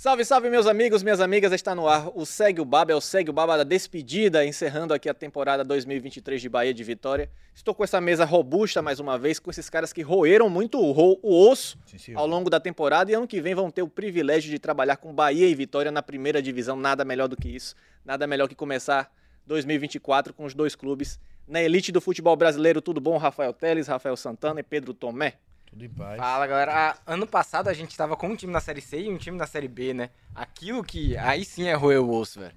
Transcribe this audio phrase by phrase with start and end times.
[0.00, 3.02] Salve, salve, meus amigos, minhas amigas, está no ar o Segue o Baba, é o
[3.02, 7.30] Segue o Baba da despedida, encerrando aqui a temporada 2023 de Bahia de Vitória.
[7.54, 11.50] Estou com essa mesa robusta mais uma vez, com esses caras que roeram muito o,
[11.50, 11.78] osso
[12.14, 15.12] ao longo da temporada e ano que vem vão ter o privilégio de trabalhar com
[15.12, 19.12] Bahia e Vitória na primeira divisão, nada melhor do que isso, nada melhor que começar
[19.46, 22.80] 2024 com os dois clubes na elite do futebol brasileiro.
[22.80, 25.34] Tudo bom, Rafael Teles, Rafael Santana e Pedro Tomé?
[25.70, 26.18] Tudo em paz.
[26.18, 26.72] Fala, galera.
[27.06, 29.38] Ah, ano passado a gente tava com um time na Série C e um time
[29.38, 30.10] na Série B, né?
[30.34, 32.54] Aquilo que aí sim é roer o osso, velho.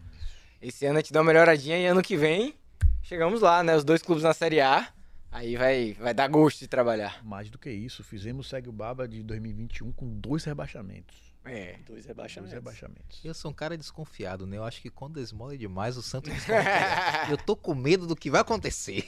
[0.61, 2.55] Esse ano a gente dá uma melhoradinha e ano que vem
[3.03, 3.75] chegamos lá, né?
[3.75, 4.87] Os dois clubes na Série A.
[5.31, 7.23] Aí vai, vai dar gosto de trabalhar.
[7.23, 11.32] Mais do que isso, fizemos o Segue o Baba de 2021 com dois rebaixamentos.
[11.45, 11.73] É.
[11.73, 12.53] Dois Dois rebaixamentos.
[12.53, 13.19] rebaixamentos.
[13.23, 14.55] Eu sou um cara desconfiado, né?
[14.57, 16.63] Eu acho que quando esmola demais, o santo desconfia.
[17.29, 19.03] Eu tô com medo do que vai acontecer.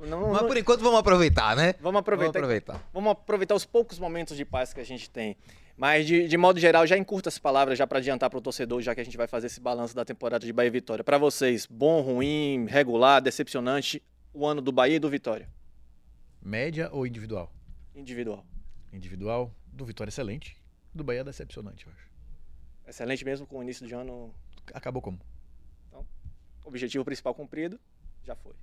[0.00, 1.74] Não- Mas não- por enquanto vamos aproveitar, né?
[1.80, 2.90] Vamos aproveitar, Vamos aproveitar.
[2.92, 5.36] Vamos aproveitar os poucos momentos de paz que a gente tem.
[5.76, 8.80] Mas, de, de modo geral, já encurta as palavras, já para adiantar para o torcedor,
[8.80, 11.02] já que a gente vai fazer esse balanço da temporada de Bahia e Vitória.
[11.04, 14.00] Para vocês, bom, ruim, regular, decepcionante,
[14.32, 15.48] o ano do Bahia e do Vitória?
[16.40, 17.52] Média ou individual?
[17.94, 18.44] Individual.
[18.92, 20.56] Individual, do Vitória excelente.
[20.94, 22.08] Do Bahia decepcionante, eu acho.
[22.86, 24.34] Excelente mesmo com o início de ano.
[24.72, 25.18] Acabou como?
[26.64, 27.78] Objetivo principal cumprido,
[28.24, 28.54] já foi.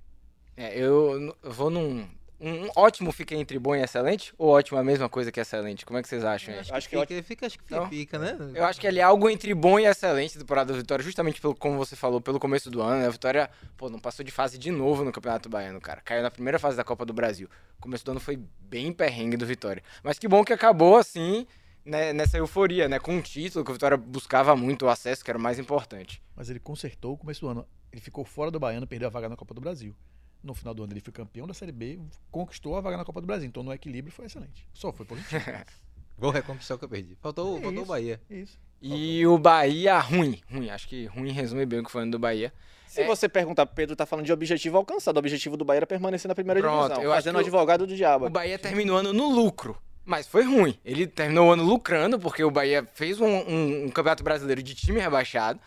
[0.56, 2.08] É, eu vou num.
[2.40, 4.34] Um ótimo fica entre bom e excelente?
[4.36, 5.86] Ou ótimo é a mesma coisa que excelente?
[5.86, 6.52] Como é que vocês acham?
[6.52, 6.58] aí?
[6.58, 8.36] Acho que fica, fica, acho que Então, fica, né?
[8.52, 11.40] Eu acho que ele é algo entre bom e excelente da temporada da Vitória, justamente
[11.40, 13.06] pelo como você falou, pelo começo do ano, né?
[13.06, 16.00] A Vitória, pô, não passou de fase de novo no Campeonato Baiano, cara.
[16.00, 17.48] Caiu na primeira fase da Copa do Brasil.
[17.78, 19.80] O começo do ano foi bem perrengue do Vitória.
[20.02, 21.46] Mas que bom que acabou assim,
[21.84, 22.98] né, nessa euforia, né?
[22.98, 26.22] Com um título que o Vitória buscava muito o acesso, que era o mais importante.
[26.36, 27.66] Mas ele consertou o começo do ano.
[27.92, 29.94] Ele ficou fora do Baiano, perdeu a vaga na Copa do Brasil.
[30.42, 33.20] No final do ano ele foi campeão da Série B, conquistou a vaga na Copa
[33.20, 33.48] do Brasil.
[33.48, 34.66] Então no equilíbrio foi excelente.
[34.72, 35.40] Só foi positivo.
[36.18, 37.16] Vou reconquistar o que eu perdi.
[37.20, 37.86] Faltou, É faltou o isso.
[37.86, 38.20] Bahia.
[38.30, 38.58] Isso.
[38.80, 40.40] E o Bahia, ruim.
[40.50, 40.68] Ruim.
[40.70, 42.52] Acho que ruim resume bem o que foi o ano do Bahia.
[42.86, 43.06] Se É.
[43.06, 45.16] você perguntar, Pedro tá falando de objetivo alcançado.
[45.16, 47.40] O objetivo do Bahia era permanecer na primeira Pronto, divisão, eu acho fazendo que o-
[47.46, 48.26] advogado do diabo.
[48.26, 49.80] O Bahia terminou o ano no lucro.
[50.04, 50.76] Mas foi ruim.
[50.84, 54.74] Ele terminou o ano lucrando, porque o Bahia fez um, um- um campeonato brasileiro de
[54.74, 55.60] time rebaixado.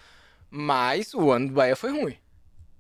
[0.50, 2.16] Mas o ano do Bahia foi ruim.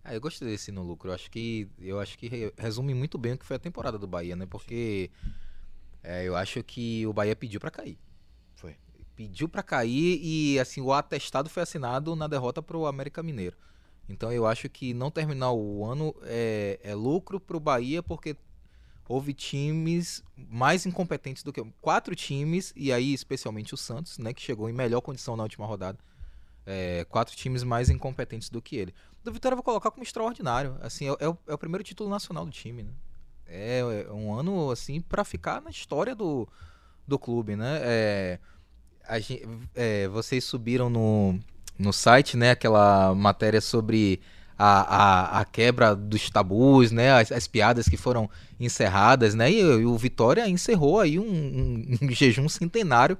[0.03, 1.09] Ah, eu gostei desse no lucro.
[1.09, 3.97] Eu acho que eu acho que re- resume muito bem o que foi a temporada
[3.97, 4.45] do Bahia, né?
[4.45, 5.09] Porque
[6.03, 7.97] é, eu acho que o Bahia pediu pra cair.
[8.55, 8.75] Foi.
[9.15, 13.57] Pediu pra cair e assim o atestado foi assinado na derrota pro América Mineiro.
[14.07, 18.35] Então eu acho que não terminar o ano é, é lucro pro Bahia porque
[19.07, 24.41] houve times mais incompetentes do que quatro times e aí especialmente o Santos, né, que
[24.41, 25.97] chegou em melhor condição na última rodada.
[26.65, 28.93] É, quatro times mais incompetentes do que ele.
[29.23, 30.77] Do Vitória eu vou colocar como extraordinário.
[30.81, 32.91] Assim, é, é o, é o primeiro título nacional do time, né?
[33.47, 36.47] É, é um ano assim pra ficar na história do,
[37.07, 37.79] do clube, né?
[37.83, 38.39] É,
[39.07, 41.39] a gen- é, vocês subiram no,
[41.77, 42.51] no site, né?
[42.51, 44.19] Aquela matéria sobre
[44.57, 47.11] a, a, a quebra dos tabus, né?
[47.11, 48.29] As, as piadas que foram
[48.59, 49.51] encerradas, né?
[49.51, 53.17] E, e o Vitória encerrou aí um, um- um jejum centenário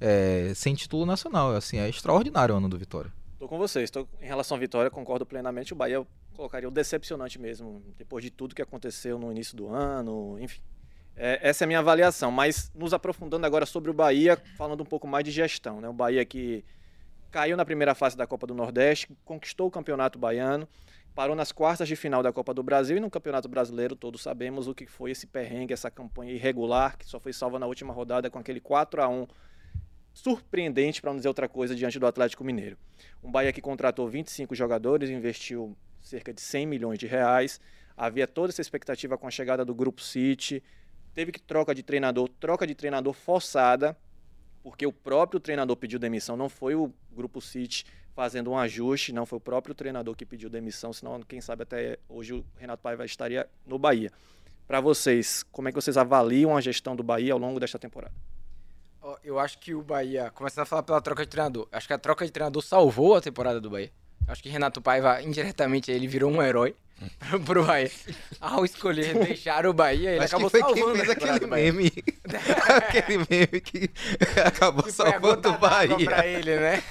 [0.00, 1.54] é, sem título nacional.
[1.54, 3.12] Assim, é extraordinário o ano do Vitória.
[3.38, 3.90] Tô com vocês.
[3.90, 5.72] Tô, em relação à vitória, concordo plenamente.
[5.72, 6.06] O Bahia eu
[6.36, 10.60] colocaria o decepcionante mesmo, depois de tudo que aconteceu no início do ano, enfim.
[11.16, 12.30] É, essa é a minha avaliação.
[12.30, 15.80] Mas nos aprofundando agora sobre o Bahia, falando um pouco mais de gestão.
[15.80, 15.88] Né?
[15.88, 16.64] O Bahia que
[17.32, 20.68] caiu na primeira fase da Copa do Nordeste, conquistou o Campeonato Baiano,
[21.14, 24.68] parou nas quartas de final da Copa do Brasil e no Campeonato Brasileiro todos sabemos
[24.68, 28.30] o que foi esse perrengue, essa campanha irregular, que só foi salva na última rodada
[28.30, 29.26] com aquele 4 a 1
[30.12, 32.76] surpreendente, para não dizer outra coisa, diante do Atlético Mineiro.
[33.24, 37.58] Um Bahia que contratou 25 jogadores, investiu cerca de 100 milhões de reais.
[37.96, 40.62] Havia toda essa expectativa com a chegada do Grupo City.
[41.14, 43.96] Teve que troca de treinador, troca de treinador forçada,
[44.62, 49.26] porque o próprio treinador pediu demissão, não foi o Grupo City fazendo um ajuste, não
[49.26, 53.04] foi o próprio treinador que pediu demissão, senão quem sabe até hoje o Renato Paiva
[53.04, 54.12] estaria no Bahia.
[54.66, 58.14] Para vocês, como é que vocês avaliam a gestão do Bahia ao longo desta temporada?
[59.24, 61.98] Eu acho que o Bahia, começando a falar pela troca de treinador, acho que a
[61.98, 63.90] troca de treinador salvou a temporada do Bahia.
[64.28, 66.74] Acho que Renato Paiva, indiretamente, ele virou um herói
[67.44, 67.90] pro- Bahia.
[68.40, 71.36] Ao escolher deixar o Bahia, ele Acho acabou que foi quem salvando fez a temporada
[71.46, 71.92] aquele meme.
[72.68, 73.90] aquele meme que
[74.44, 75.96] acabou Que salvando o Bahia.
[76.06, 76.82] pra ele, né?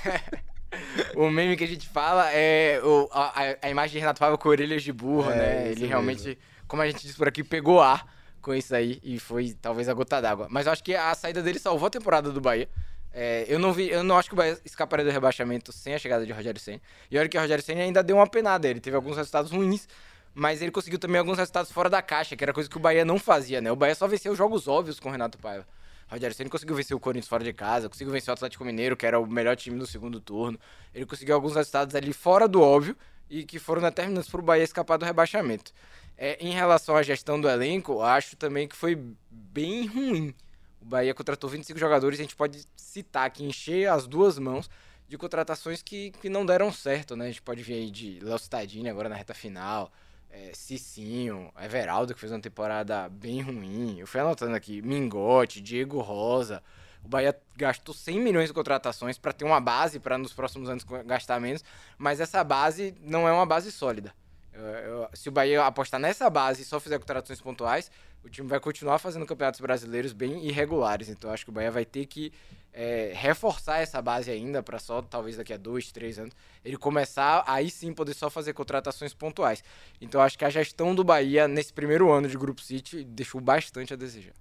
[1.15, 4.49] o meme que a gente fala é o- a, a- imagem de Renato Paiva com
[4.49, 5.71] orelhas de burro, É, né?
[5.71, 6.37] Ele realmente,
[6.67, 8.05] como a gente diz por aqui, pegou ar
[8.41, 10.47] com isso aí e foi talvez a gota d'água.
[10.49, 12.67] Mas eu acho que a saída dele salvou a temporada do Bahia.
[13.13, 15.99] É, eu não vi, eu não acho que o Bahia escaparia do rebaixamento sem a
[15.99, 16.81] chegada de Rogério Senna.
[17.09, 19.87] E olha que o Rogério Senna ainda deu uma penada, ele teve alguns resultados ruins,
[20.33, 23.03] mas ele conseguiu também alguns resultados fora da caixa, que era coisa que o Bahia
[23.03, 23.71] não fazia, né?
[23.71, 25.67] O Bahia só venceu jogos óbvios com o Renato Paiva.
[26.07, 29.05] Rogério Senna conseguiu vencer o Corinthians fora de casa, conseguiu vencer o Atlético Mineiro, que
[29.05, 30.59] era o melhor time no segundo turno.
[30.93, 32.97] Ele conseguiu alguns resultados ali fora do óbvio
[33.29, 35.71] e que foram determinantes para o Bahia escapar do rebaixamento.
[36.17, 40.35] É, em relação à gestão do elenco, acho também que foi bem ruim.
[40.81, 44.69] O Bahia contratou 25 jogadores, a gente pode citar aqui, encher as duas mãos
[45.07, 47.25] de contratações que, que não deram certo, né?
[47.25, 49.91] A gente pode ver aí de Léo Cittadini agora na reta final,
[50.29, 53.99] é, Cicinho, Everaldo, que fez uma temporada bem ruim.
[53.99, 56.63] Eu fui anotando aqui, Mingote, Diego Rosa.
[57.03, 60.85] O Bahia gastou 100 milhões de contratações para ter uma base para nos próximos anos
[61.05, 61.63] gastar menos,
[61.97, 64.13] mas essa base não é uma base sólida.
[64.53, 67.91] Eu, eu, se o Bahia apostar nessa base e só fizer contratações pontuais,
[68.23, 71.09] o time vai continuar fazendo campeonatos brasileiros bem irregulares.
[71.09, 72.31] Então acho que o Bahia vai ter que
[72.71, 76.33] é, reforçar essa base ainda para só talvez daqui a dois, três anos
[76.63, 79.63] ele começar aí sim poder só fazer contratações pontuais.
[79.99, 83.93] Então acho que a gestão do Bahia nesse primeiro ano de Grupo City deixou bastante
[83.93, 84.33] a desejar.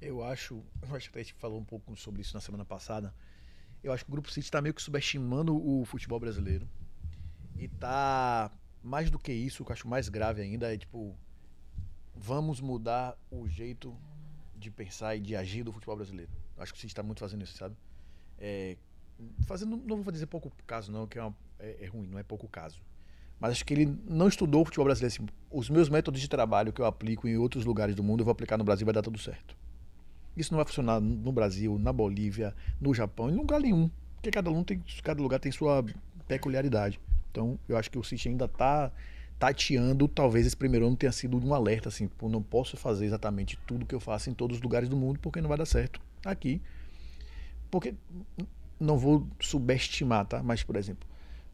[0.00, 3.14] Eu acho, eu acho que a gente falou um pouco sobre isso na semana passada.
[3.82, 6.68] Eu acho que o Grupo City está meio que subestimando o futebol brasileiro.
[7.56, 8.50] E tá
[8.82, 11.16] mais do que isso, o que eu acho mais grave ainda é tipo
[12.16, 13.94] vamos mudar o jeito
[14.54, 16.30] de pensar e de agir do futebol brasileiro.
[16.56, 17.76] Acho que o City está muito fazendo isso, sabe?
[18.38, 18.76] É,
[19.46, 22.22] fazendo, não vou dizer pouco caso não, que é, uma, é, é, ruim, não é
[22.22, 22.80] pouco caso.
[23.38, 25.14] Mas acho que ele não estudou o futebol brasileiro.
[25.14, 28.24] Assim, os meus métodos de trabalho que eu aplico em outros lugares do mundo, eu
[28.24, 29.54] vou aplicar no Brasil vai dar tudo certo.
[30.34, 33.90] Isso não vai funcionar no Brasil, na Bolívia, no Japão, em lugar nenhum.
[34.14, 35.84] Porque cada, um tem, cada lugar tem sua
[36.26, 36.98] peculiaridade.
[37.30, 38.90] Então, eu acho que o City ainda está
[39.38, 43.58] tateando, talvez esse primeiro ano tenha sido um alerta, assim, pô, não posso fazer exatamente
[43.66, 46.00] tudo que eu faço em todos os lugares do mundo, porque não vai dar certo
[46.24, 46.60] aqui.
[47.70, 47.94] Porque
[48.80, 50.42] não vou subestimar, tá?
[50.42, 51.06] Mas, por exemplo,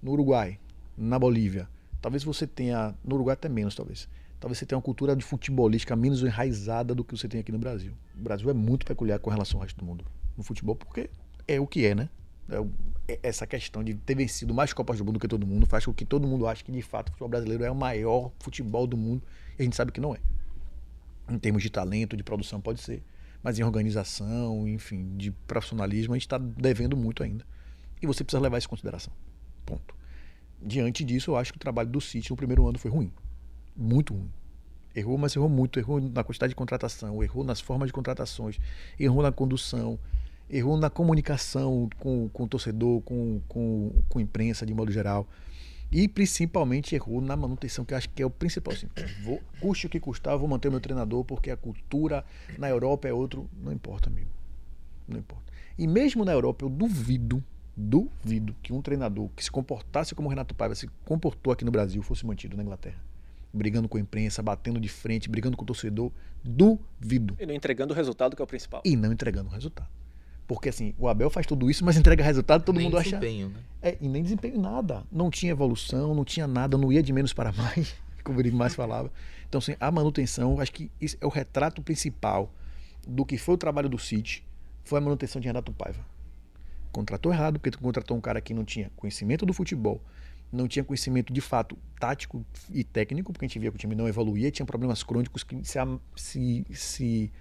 [0.02, 0.58] no Uruguai,
[0.96, 1.69] na Bolívia,
[2.00, 4.08] talvez você tenha, no Uruguai até menos, talvez.
[4.38, 7.58] Talvez você tenha uma cultura de futebolística menos enraizada do que você tem aqui no
[7.58, 7.93] Brasil.
[8.19, 10.05] O Brasil é muito peculiar com relação ao resto do mundo
[10.37, 11.11] no futebol, porque
[11.46, 12.08] é o que é, né?
[12.48, 15.84] É, é essa questão de ter vencido mais Copas do Mundo que todo mundo faz
[15.84, 18.86] com que todo mundo ache que de fato o futebol brasileiro é o maior futebol
[18.86, 19.22] do mundo
[19.58, 20.18] e a gente sabe que não é.
[21.28, 23.02] Em termos de talento, de produção, pode ser,
[23.42, 27.44] mas em organização, enfim, de profissionalismo, a gente está devendo muito ainda.
[28.00, 29.12] E você precisa levar isso em consideração.
[29.64, 29.94] Ponto.
[30.60, 33.12] Diante disso, eu acho que o trabalho do City no primeiro ano foi ruim.
[33.76, 34.30] Muito ruim.
[34.94, 35.78] Errou, mas errou muito.
[35.78, 38.58] Errou na quantidade de contratação, errou nas formas de contratações,
[38.98, 39.98] errou na condução,
[40.48, 45.26] errou na comunicação com, com o torcedor, com, com, com a imprensa de modo geral.
[45.92, 48.72] E principalmente errou na manutenção, que eu acho que é o principal.
[48.72, 48.88] Assim,
[49.22, 52.24] vou, custe o que custar, vou manter o meu treinador, porque a cultura
[52.58, 53.48] na Europa é outro.
[53.62, 54.30] Não importa, amigo.
[55.06, 55.52] Não importa.
[55.78, 57.44] E mesmo na Europa, eu duvido,
[57.76, 61.70] duvido que um treinador que se comportasse como o Renato Paiva se comportou aqui no
[61.70, 62.98] Brasil fosse mantido na Inglaterra.
[63.52, 66.10] Brigando com a imprensa, batendo de frente, brigando com o torcedor.
[66.42, 67.36] Duvido.
[67.38, 68.80] E não entregando o resultado, que é o principal.
[68.82, 69.88] E não entregando o resultado.
[70.54, 73.10] Porque assim, o Abel faz tudo isso, mas entrega resultado, todo nem mundo acha.
[73.10, 73.60] desempenho, né?
[73.81, 75.02] É, e nem desempenho nada.
[75.10, 78.75] Não tinha evolução, não tinha nada, não ia de menos para mais, como ele mais
[78.75, 79.10] falava.
[79.49, 82.52] Então, assim, a manutenção, acho que isso é o retrato principal
[83.06, 84.44] do que foi o trabalho do City,
[84.85, 86.04] foi a manutenção de Renato Paiva.
[86.92, 90.02] Contratou errado, porque contratou um cara que não tinha conhecimento do futebol,
[90.52, 93.94] não tinha conhecimento de fato tático e técnico, porque a gente via que o time
[93.94, 95.78] não evoluía, tinha problemas crônicos que se,
[96.14, 97.32] se, se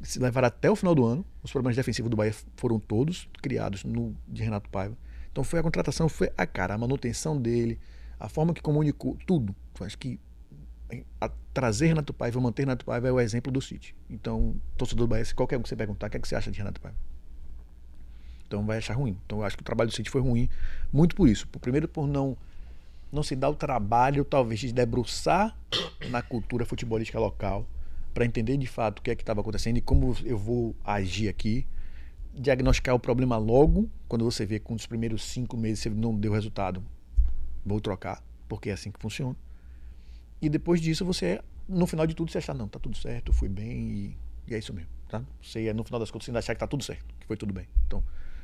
[0.00, 1.24] se levar até o final do ano.
[1.42, 4.96] Os problemas defensivos do Bahia foram todos criados no de Renato Paiva.
[5.30, 7.78] Então foi a contratação, foi a cara, a manutenção dele,
[8.18, 9.54] a forma que comunicou, tudo.
[9.80, 10.20] Eu acho que
[11.20, 13.94] a trazer Renato Paiva, manter Renato Paiva é o exemplo do City.
[14.10, 16.36] Então, torcedor do Bahia, se qualquer um que você perguntar, o que, é que você
[16.36, 16.98] acha de Renato Paiva?
[18.46, 19.16] Então vai achar ruim.
[19.24, 20.50] Então eu acho que o trabalho do City foi ruim,
[20.92, 21.48] muito por isso.
[21.48, 22.36] Primeiro por não
[23.10, 25.54] não se dar o trabalho, talvez, de debruçar
[26.08, 27.66] na cultura futebolística local
[28.12, 31.28] para entender de fato o que é que estava acontecendo e como eu vou agir
[31.28, 31.66] aqui.
[32.34, 36.32] Diagnosticar o problema logo, quando você vê que nos primeiros cinco meses você não deu
[36.32, 36.82] resultado,
[37.64, 39.36] vou trocar, porque é assim que funciona.
[40.40, 43.48] E depois disso você, no final de tudo, você achar, não, tá tudo certo, fui
[43.48, 44.16] bem e,
[44.48, 44.90] e é isso mesmo.
[45.08, 45.22] Tá?
[45.42, 47.52] Você, no final das contas, você ainda achar que tá tudo certo, que foi tudo
[47.52, 47.68] bem.
[47.86, 48.02] Então,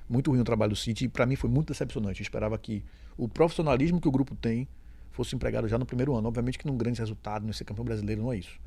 [0.09, 2.21] muito ruim o trabalho do City e para mim foi muito decepcionante.
[2.21, 2.85] Eu esperava que
[3.17, 4.69] o profissionalismo que o grupo tem
[5.11, 6.29] fosse empregado já no primeiro ano.
[6.29, 8.59] Obviamente que num grande resultado, nesse campeão brasileiro, não é isso.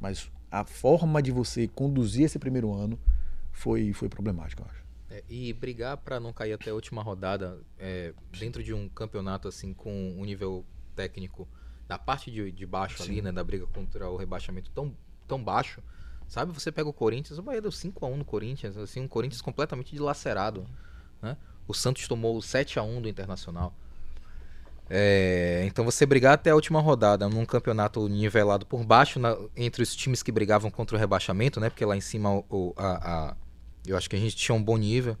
[0.00, 2.98] Mas a forma de você conduzir esse primeiro ano
[3.52, 4.84] foi, foi problemática, eu acho.
[5.10, 9.48] É, e brigar para não cair até a última rodada é, dentro de um campeonato
[9.48, 10.64] assim com um nível
[10.94, 11.48] técnico
[11.88, 13.10] da parte de, de baixo Sim.
[13.10, 14.94] ali, né, da briga contra o rebaixamento tão,
[15.26, 15.82] tão baixo,
[16.30, 19.90] Sabe, você pega o Corinthians, o Bahia deu 5x1 no Corinthians, assim, um Corinthians completamente
[19.90, 20.64] dilacerado.
[21.20, 21.36] Né?
[21.66, 23.74] O Santos tomou 7x1 do Internacional.
[24.92, 29.84] É, então você brigar até a última rodada num campeonato nivelado por baixo na- entre
[29.84, 31.70] os times que brigavam contra o rebaixamento, né?
[31.70, 33.36] Porque lá em cima o, o- a, a-
[33.86, 35.16] eu acho que a gente tinha um bom nível.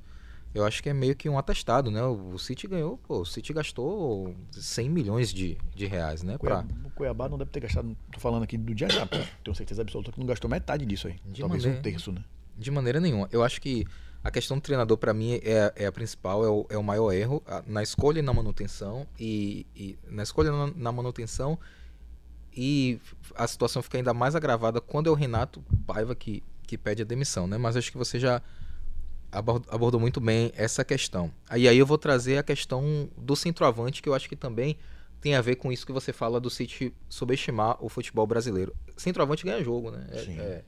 [0.52, 2.02] Eu acho que é meio que um atestado, né?
[2.02, 6.36] O, o City ganhou, pô, o City gastou 100 milhões de, de reais, né?
[6.36, 7.96] Pra, Cuiabá, o Cuiabá não deve ter gastado.
[8.10, 9.06] Tô falando aqui do dia já.
[9.44, 11.14] Tenho certeza absoluta que não gastou metade disso aí.
[11.24, 12.24] De Talvez maneira- um terço, né?
[12.58, 13.28] De maneira nenhuma.
[13.30, 13.86] Eu acho que
[14.22, 17.12] a questão do treinador, pra mim, é, é a principal, é o, é o maior
[17.12, 19.06] erro na escolha e na manutenção.
[19.18, 21.58] E, e na escolha e na, na manutenção.
[22.54, 23.00] E
[23.34, 27.04] a situação fica ainda mais agravada quando é o Renato Paiva que, que pede a
[27.04, 27.56] demissão, né?
[27.56, 28.42] Mas acho que você já
[29.30, 31.32] abor- abordou muito bem essa questão.
[31.48, 34.76] Aí aí eu vou trazer a questão do centroavante, que eu acho que também
[35.20, 38.74] tem a ver com isso que você fala do City subestimar o futebol brasileiro.
[38.96, 40.06] Centroavante ganha jogo, né?
[40.10, 40.38] É- Sim.
[40.40, 40.64] é-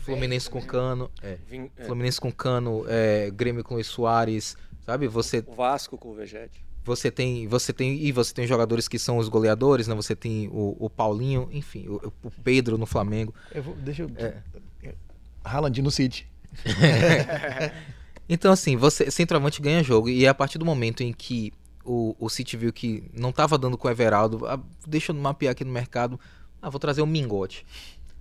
[0.00, 1.36] Fluminense com Cano, é.
[1.48, 5.06] Vim- é, Fluminense com Cano, é, Grêmio com Luiz Soares, sabe?
[5.08, 6.64] Você, o Vasco com o Vegete.
[6.84, 9.94] você tem, você tem e você tem jogadores que são os goleadores, né?
[9.94, 13.34] Você tem o, o Paulinho, enfim, o, o Pedro no Flamengo.
[13.54, 14.10] Eu vou, deixa eu.
[14.16, 14.36] É.
[15.44, 16.26] Haaland no City.
[18.28, 21.52] Então assim, você centroavante ganha jogo e é a partir do momento em que
[21.84, 25.52] o, o City viu que não estava dando com o Everaldo, ah, deixa eu mapear
[25.52, 26.18] aqui no mercado,
[26.62, 27.66] ah, vou trazer o Mingote.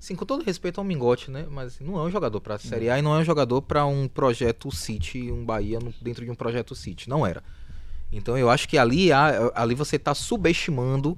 [0.01, 1.45] Sim, com todo respeito ao Mingote, né?
[1.47, 4.07] Mas não é um jogador para Série A e não é um jogador para um
[4.07, 7.07] projeto City, um Bahia no- dentro de um projeto City.
[7.07, 7.43] Não era.
[8.11, 9.09] Então eu acho que ali,
[9.53, 11.15] ali você está subestimando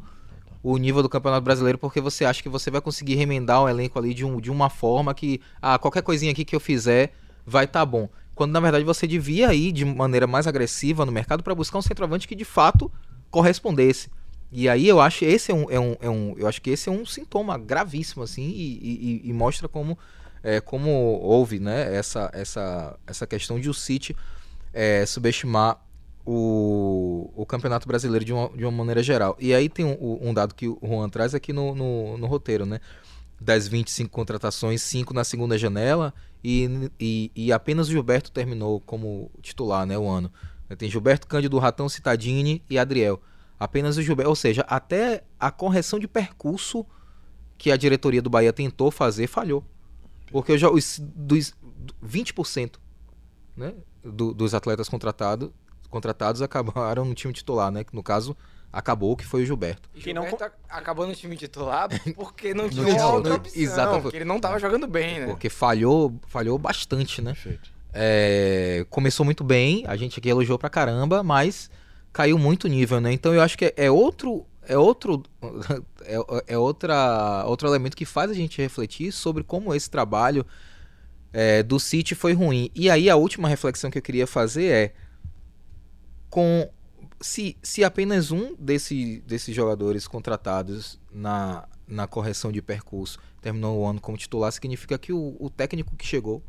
[0.62, 3.98] o nível do Campeonato Brasileiro porque você acha que você vai conseguir remendar o elenco
[3.98, 7.14] ali de, um, de uma forma que ah, qualquer coisinha aqui que eu fizer
[7.46, 8.10] vai estar bom.
[8.36, 11.82] Quando na verdade você devia ir de maneira mais agressiva no mercado para buscar um
[11.82, 12.92] centroavante que de fato
[13.32, 14.10] correspondesse.
[14.54, 16.90] E aí eu acho esse é um, é um, é um- eu acho que esse
[16.90, 19.98] é um sintoma gravíssimo assim e, e- e mostra como
[20.44, 24.16] é, como houve né essa essa essa questão de o City
[24.74, 25.82] é, subestimar
[26.26, 29.36] o, o Campeonato Brasileiro de uma, de uma maneira geral.
[29.40, 32.66] E aí tem um, um dado que o Juan traz aqui no, no, no roteiro,
[32.66, 32.80] né?
[33.40, 39.30] Das 25 contratações, 5 na segunda janela e, e, e apenas o Gilberto terminou como
[39.42, 39.98] titular, né?
[39.98, 40.32] O ano.
[40.78, 43.22] Tem Gilberto Cândido, Ratão Citadini e Adriel.
[43.60, 46.86] Apenas o Gilberto, ou seja, até a correção de percurso
[47.58, 49.64] que a diretoria do Bahia tentou fazer falhou.
[50.32, 51.54] Porque eu já, os, dos
[52.06, 52.76] 20%
[53.56, 55.50] né, do- dos atletas contratados,
[55.90, 57.84] contratados acabaram no time titular, né?
[57.84, 58.36] Que no caso
[58.72, 59.88] acabou, que foi o Gilberto.
[59.94, 63.62] E Que não Gilberto ac- acabou no time titular porque não tinha outra opção.
[63.62, 64.02] exatamente.
[64.02, 65.26] Porque ele não tava jogando bem, né?
[65.28, 67.34] Porque falhou, falhou bastante, né?
[67.34, 67.72] Perfeito.
[67.94, 71.70] É, começou muito bem, a gente aqui elogiou pra caramba, mas
[72.14, 73.12] caiu muito o nível, né?
[73.12, 75.24] Então eu acho que é, outro é outro
[76.06, 80.46] é, é outra outro elemento que faz a gente refletir sobre como esse trabalho
[81.34, 82.70] é, do City foi ruim.
[82.76, 84.94] E aí a última reflexão que eu queria fazer é
[86.30, 86.70] com
[87.20, 93.86] se, se apenas um desse, desses jogadores contratados na, na correção de percurso terminou o
[93.86, 96.44] ano como titular, significa que o, o técnico que chegou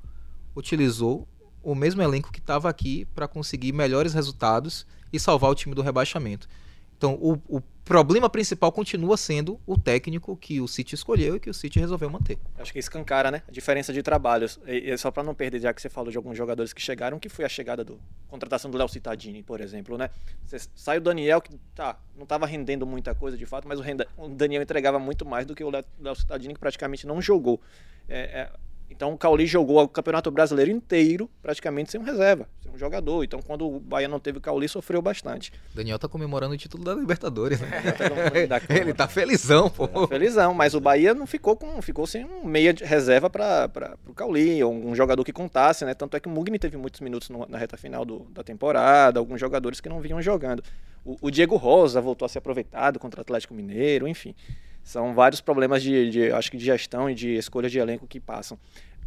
[0.55, 1.29] utilizou
[1.63, 5.83] o mesmo elenco que estava aqui para conseguir melhores resultados e salvar o time do
[5.83, 6.49] rebaixamento.
[6.97, 11.51] Então, o, o problema principal continua sendo o técnico que o City escolheu e que
[11.51, 12.39] o City resolveu manter.
[12.57, 13.43] Acho que escancara, né?
[13.47, 14.59] A diferença de trabalhos.
[14.67, 17.19] E, e só para não perder, já que você falou de alguns jogadores que chegaram,
[17.19, 20.09] que foi a chegada do contratação do Léo Cittadini, por exemplo, né?
[20.47, 23.83] Você sai o Daniel, que tá, não estava rendendo muita coisa de fato, mas o,
[23.83, 27.61] renda- o Daniel entregava muito mais do que o Léo Cittadini, que praticamente não jogou.
[28.09, 28.53] É, é,
[28.91, 33.25] então o Cauli jogou o Campeonato Brasileiro inteiro praticamente sem um reserva, sem um jogador.
[33.25, 35.53] Então quando o Bahia não teve o Cauli, sofreu bastante.
[35.75, 37.69] Daniel tá comemorando o título da Libertadores, né?
[37.99, 38.39] Câmara.
[38.81, 39.89] Ele tá felizão, pô.
[39.89, 43.97] Tá Felizão, mas o Bahia não ficou com, ficou sem um meia de reserva para
[44.07, 45.93] o Cauli, ou um jogador que contasse, né?
[45.95, 49.19] Tanto é que o Mugni teve muitos minutos no- na reta final do- da temporada,
[49.19, 50.63] alguns jogadores que não vinham jogando.
[51.05, 54.35] O, o Diego Rosa voltou a ser aproveitado contra o Atlético Mineiro, enfim.
[54.85, 58.21] São vários problemas de, de, acho que de gestão e de escolha de elenco que
[58.21, 58.57] passam.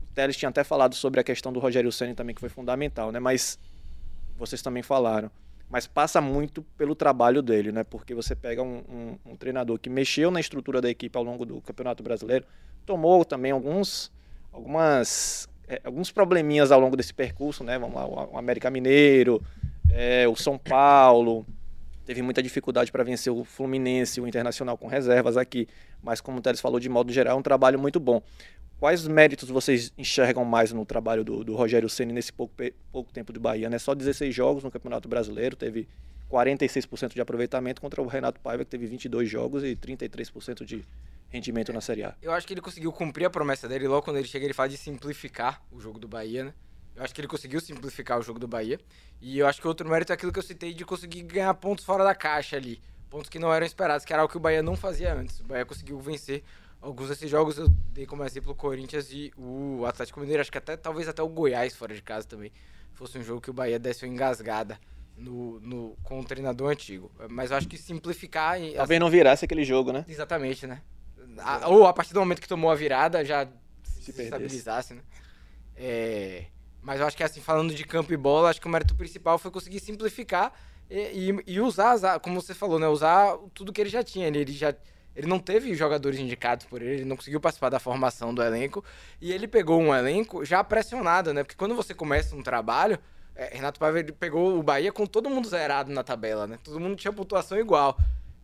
[0.01, 3.12] O Teles tinha até falado sobre a questão do Rogério Ceni também, que foi fundamental,
[3.12, 3.19] né?
[3.19, 3.60] Mas
[4.38, 5.29] vocês também falaram.
[5.69, 7.84] Mas passa muito pelo trabalho dele, né?
[7.84, 11.46] Porque você pega um, um- um treinador que mexeu na estrutura da equipe ao longo
[11.46, 12.46] do Campeonato Brasileiro,
[12.86, 14.12] tomou também alguns,
[14.51, 17.77] algumas, é, alguns probleminhas ao longo desse percurso, né?
[17.77, 19.43] Vamos lá, o o América Mineiro,
[19.91, 21.46] é, o São Paulo,
[22.07, 25.67] teve muita dificuldade para vencer o Fluminense, o Internacional com reservas aqui.
[26.01, 28.21] Mas como o Teles falou, de modo geral, é um trabalho muito bom.
[28.79, 32.55] Quais méritos vocês enxergam mais no trabalho do, do Rogério Ceni nesse pouco,
[32.91, 33.69] pouco tempo de Bahia?
[33.69, 33.77] Né?
[33.77, 35.87] Só 16 jogos no Campeonato Brasileiro, teve
[36.31, 40.83] 46% de aproveitamento contra o Renato Paiva, que teve 22 jogos e 33% de,
[41.29, 42.15] rendimento na Série A.
[42.21, 43.87] Eu acho que ele conseguiu cumprir a promessa dele.
[43.87, 46.53] Logo quando ele chega, ele fala de simplificar o jogo do Bahia, né?
[46.98, 48.80] Eu acho que ele conseguiu simplificar o jogo do Bahia.
[49.22, 51.86] E eu acho que outro mérito é aquilo que eu citei de conseguir ganhar pontos
[51.86, 52.82] fora da caixa ali.
[53.10, 55.39] Pontos que não eram esperados, que era algo que o Bahia não fazia antes.
[55.39, 56.44] O Bahia conseguiu vencer
[56.82, 57.58] alguns desses jogos.
[57.60, 60.42] Eu dei como exemplo o Corinthians e o Atlético Mineiro.
[60.42, 62.51] Acho que até talvez até o Goiás fora de casa também
[62.94, 64.80] fosse um jogo que o Bahia desse uma engasgada
[65.16, 67.12] no, no, com o treinador antigo.
[67.30, 68.60] Mas eu acho que simplificar.
[68.60, 70.04] e- Talvez não virasse aquele jogo, né?
[70.08, 70.82] Exatamente, né?
[71.38, 73.46] A- ou a partir do momento que tomou a virada já
[73.84, 74.24] se, perdesse.
[74.24, 75.01] estabilizasse, né?
[75.75, 76.46] É,
[76.81, 79.38] mas eu acho que assim, falando de campo e bola, acho que o mérito principal
[79.38, 80.53] foi conseguir simplificar
[80.89, 82.88] e, e- e usar, como você falou, né?
[82.88, 84.27] Usar tudo que ele já tinha.
[84.27, 84.74] Ele, ele já
[85.15, 88.86] ele não teve jogadores indicados por ele, ele não conseguiu participar da formação do elenco
[89.19, 91.43] e ele pegou um elenco já pressionado, né?
[91.43, 93.00] Porque quando você começa um trabalho,
[93.36, 96.60] é, Renato Paiva pegou o Bahia com todo mundo zerado na tabela, né?
[96.63, 97.98] Todo mundo tinha pontuação igual.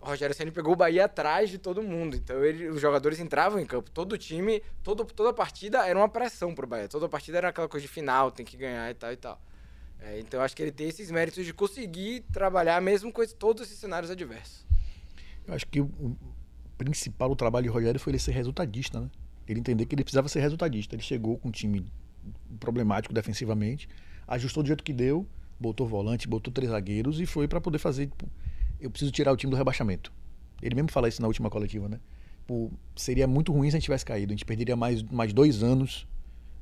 [0.03, 2.15] O Rogério Ceni pegou o Bahia atrás de todo mundo.
[2.15, 3.89] Então ele, os jogadores entravam em campo.
[3.89, 6.87] Todo time, todo, toda partida era uma pressão pro Bahia.
[6.87, 9.41] Toda partida era aquela coisa de final, tem que ganhar e tal e tal.
[9.99, 13.79] É, então acho que ele tem esses méritos de conseguir trabalhar mesmo com todos esses
[13.79, 14.65] cenários adversos.
[15.47, 16.17] Eu acho que o
[16.73, 19.09] o principal do trabalho de Rogério foi ele ser resultadista, né?
[19.47, 20.95] Ele entender que ele precisava ser resultadista.
[20.95, 21.85] Ele chegou com um time
[22.59, 23.87] problemático defensivamente,
[24.27, 25.27] ajustou do jeito que deu,
[25.59, 28.07] botou volante, botou três zagueiros e foi para poder fazer.
[28.07, 28.27] tipo,
[28.79, 30.11] eu preciso tirar o time do rebaixamento.
[30.61, 31.99] Ele mesmo fala isso na última coletiva, né?
[32.47, 34.31] Pô, seria muito ruim se a gente tivesse caído.
[34.31, 36.07] A gente perderia mais, mais dois anos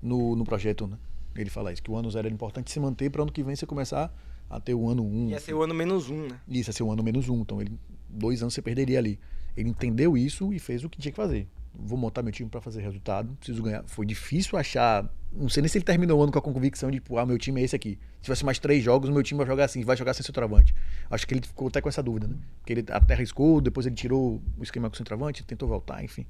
[0.01, 0.98] no, no projeto, né?
[1.36, 3.56] Ele fala isso, que o ano zero era importante se manter para ano que vem
[3.56, 4.13] você começar
[4.50, 5.30] a ter o ano um.
[5.30, 6.39] Ia ser o ano menos um, né?
[6.48, 7.41] Isso, ia ser um ano menos um.
[7.41, 7.72] Então, ele,
[8.10, 9.20] dois anos você perderia ali.
[9.56, 11.48] Ele entendeu isso e fez o que tinha que fazer.
[11.74, 13.84] Vou montar meu time para fazer resultado, preciso ganhar.
[13.88, 15.10] Foi difícil achar.
[15.32, 17.38] Não sei nem se ele terminou o ano com a convicção de, tipo, ah, meu
[17.38, 17.98] time é esse aqui.
[18.18, 20.75] Se tivesse mais três jogos, meu time vai jogar assim, vai jogar sem centroavante.
[21.10, 22.36] Acho que ele ficou até com essa dúvida, né?
[22.60, 26.25] Porque ele até arriscou, depois ele tirou o esquema com o centroavante, tentou voltar, enfim.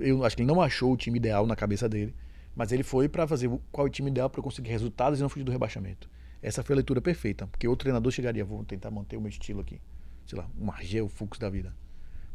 [0.00, 2.14] Eu acho que ele não achou o time ideal na cabeça dele,
[2.56, 5.22] mas ele foi para fazer o- qual é o time ideal para conseguir resultados e
[5.22, 6.08] não fugir do rebaixamento.
[6.42, 9.60] Essa foi a leitura perfeita, porque outro treinador chegaria, vou tentar manter o meu estilo
[9.60, 9.80] aqui,
[10.26, 11.74] sei lá, um Margel, Fux da vida.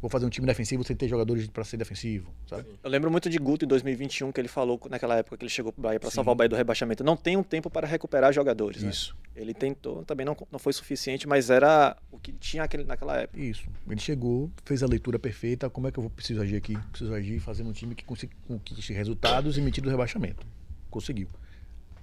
[0.04, 2.66] Vou fazer um time defensivo sem ter jogadores para ser defensivo, sabe?
[2.82, 5.72] Eu lembro muito de Guto em 2021, que ele falou naquela época que ele chegou
[5.72, 7.02] pro Bahia para salvar o Bahia do rebaixamento.
[7.02, 8.82] Não tem um tempo para recuperar jogadores.
[8.82, 8.90] né?
[8.90, 13.16] Isso, Ele tentou, também não, não foi suficiente, mas era o que tinha aquele, naquela
[13.16, 13.40] época.
[13.40, 13.66] isso.
[13.88, 16.76] Ele chegou, fez a leitura perfeita, como é que eu vou preciso agir aqui?
[16.90, 20.46] Preciso agir fazendo um time que consiga conquiste resultados e me tire do rebaixamento.
[20.90, 21.28] Conseguiu.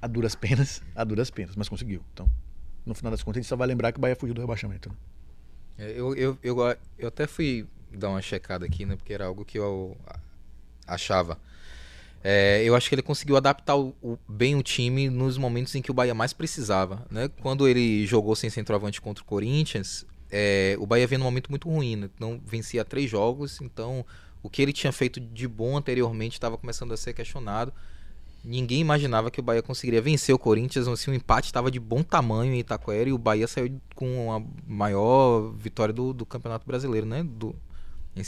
[0.02, 2.02] A duras penas, a duras penas, mas conseguiu.
[2.16, 2.28] Então,
[2.84, 4.90] no final das contas, a gente só vai lembrar que o Bahia fugiu do rebaixamento.
[4.90, 4.96] Né?
[5.78, 6.58] É, Eu, eu, eu,
[6.98, 8.96] eu até fui dar uma checada aqui, né?
[8.96, 9.98] Porque era algo que eu
[10.88, 11.38] achava.
[12.24, 15.82] É, eu acho que ele conseguiu adaptar o- o- bem o time nos momentos em
[15.82, 17.04] que o Bahia mais precisava.
[17.10, 17.30] Né?
[17.42, 21.68] Quando ele jogou sem centroavante contra o Corinthians, é, o Bahia vinha num momento muito
[21.68, 21.96] ruim.
[21.96, 22.10] Né?
[22.20, 24.06] Não vencia três jogos, então
[24.44, 27.74] o que ele tinha feito de bom anteriormente estava começando a ser questionado.
[28.44, 30.88] Ninguém imaginava que o Bahia conseguiria vencer o Corinthians.
[30.88, 34.42] Assim, o empate estava de bom tamanho em Itaquera e o Bahia saiu com a
[34.72, 37.24] maior vitória do, do Campeonato Brasileiro, né?
[37.24, 37.56] Do,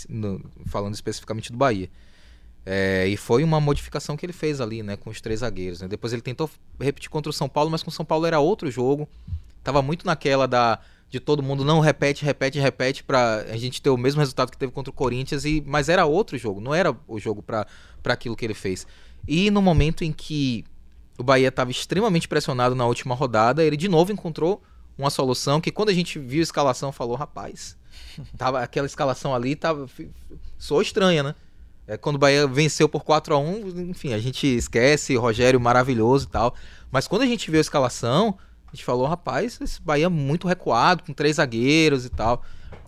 [0.09, 1.89] no- falando especificamente do Bahia.
[2.65, 4.95] É, e foi uma modificação que ele fez ali, né?
[4.95, 5.81] Com os três zagueiros.
[5.81, 5.87] né?
[5.87, 8.71] Depois ele tentou repetir contra o São Paulo, mas com o São Paulo era outro
[8.71, 9.07] jogo.
[9.63, 13.91] Tava muito naquela da de todo mundo não repete, repete, repete pra a gente ter
[13.91, 16.95] o mesmo resultado que teve contra o Corinthians e mas era outro jogo, não era
[17.07, 17.67] o jogo pra
[18.01, 18.87] para aquilo que ele fez.
[19.27, 20.65] E no momento em que
[21.17, 24.63] o Bahia estava extremamente pressionado na última rodada, ele de novo encontrou
[24.97, 27.77] uma solução que quando a gente viu a escalação falou, rapaz,
[28.37, 29.87] tava aquela escalação ali tava
[30.57, 31.35] soou estranha, né?
[31.85, 36.25] É, quando o Bahia venceu por 4 a 1 enfim, a gente esquece, Rogério maravilhoso
[36.25, 36.55] e tal.
[36.91, 41.03] Mas quando a gente viu a escalação, a gente falou, rapaz, esse Bahia muito recuado,
[41.03, 42.43] com três zagueiros e tal.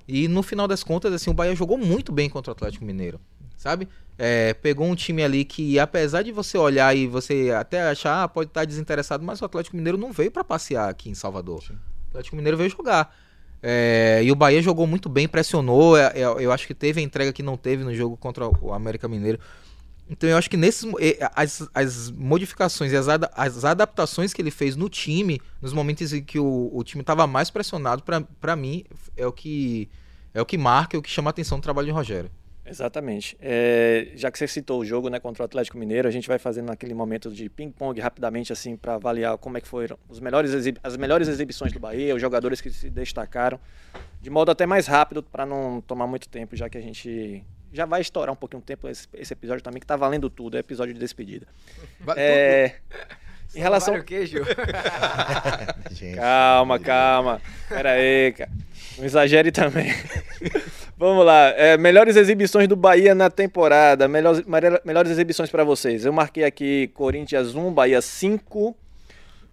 [0.08, 3.20] E no final das contas, assim, o Bahia jogou muito bem contra o Atlético Mineiro,
[3.58, 3.88] sabe?
[4.18, 8.28] É, pegou um time ali que, apesar de você olhar e você até achar, ah,
[8.28, 11.64] pode estar desinteressado, mas o Atlético Mineiro não veio para passear aqui em Salvador.
[11.70, 13.14] O Atlético Mineiro veio jogar.
[13.68, 15.98] É, e o Bahia jogou muito bem, pressionou.
[15.98, 18.72] é, é, eu acho que teve a entrega que não teve no jogo contra o
[18.72, 19.40] América Mineiro.
[20.08, 20.88] Então eu acho que nesses
[21.34, 26.22] as, as modificações e as, as adaptações que ele fez no time, nos momentos em
[26.22, 28.04] que o, o time estava mais pressionado,
[28.40, 28.86] pra mim,
[29.18, 29.90] é o que
[30.32, 32.30] é o que marca, é o que chama a atenção do trabalho de Rogério.
[32.66, 33.38] Exatamente.
[33.40, 36.40] É, já que você citou o jogo né, contra o Atlético Mineiro, a gente vai
[36.40, 40.52] fazendo aquele momento de ping-pong rapidamente assim para avaliar como é que foram os melhores
[40.84, 43.60] as melhores exibições do Bahia, os jogadores que se destacaram,
[44.20, 47.86] de modo até mais rápido para não tomar muito tempo, já que a gente já
[47.86, 50.60] vai estourar um pouquinho o tempo esse, esse episódio também que tá valendo tudo, é
[50.60, 51.46] episódio de despedida.
[52.16, 52.78] É,
[53.56, 54.44] em relação Trabalho o quê, Gil?
[55.92, 57.42] Gente, Calma, calma.
[57.70, 58.52] Pera aí, cara.
[58.98, 59.94] Não exagere também.
[60.98, 61.50] Vamos lá.
[61.50, 64.08] É, melhores exibições do Bahia na temporada.
[64.08, 64.44] Melhores,
[64.86, 66.06] melhores exibições pra vocês.
[66.06, 68.76] Eu marquei aqui Corinthians 1, Bahia 5,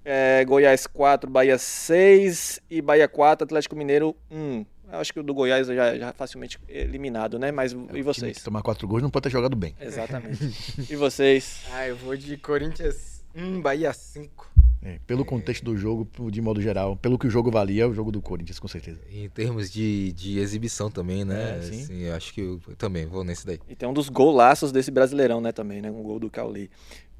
[0.04, 4.64] é, Goiás 4, Bahia 6 e Bahia 4, Atlético Mineiro 1.
[4.92, 7.50] Eu acho que o do Goiás já, já facilmente eliminado, né?
[7.50, 8.42] Mas e Time que vocês?
[8.42, 9.74] tomar quatro gols não pode ter jogado bem.
[9.80, 10.54] Exatamente.
[10.90, 11.62] e vocês?
[11.72, 14.50] Ah, eu vou de Corinthians 1, Bahia 5.
[14.84, 17.92] É, pelo contexto do jogo, de modo geral, pelo que o jogo valia, é o
[17.94, 18.98] jogo do Corinthians, com certeza.
[19.12, 21.58] Em termos de, de exibição também, né?
[21.58, 21.82] É, sim.
[21.82, 23.60] Assim, eu acho que eu também vou nesse daí.
[23.68, 25.88] E tem um dos golaços desse Brasileirão, né, também, né?
[25.88, 26.68] Um gol do Cauli.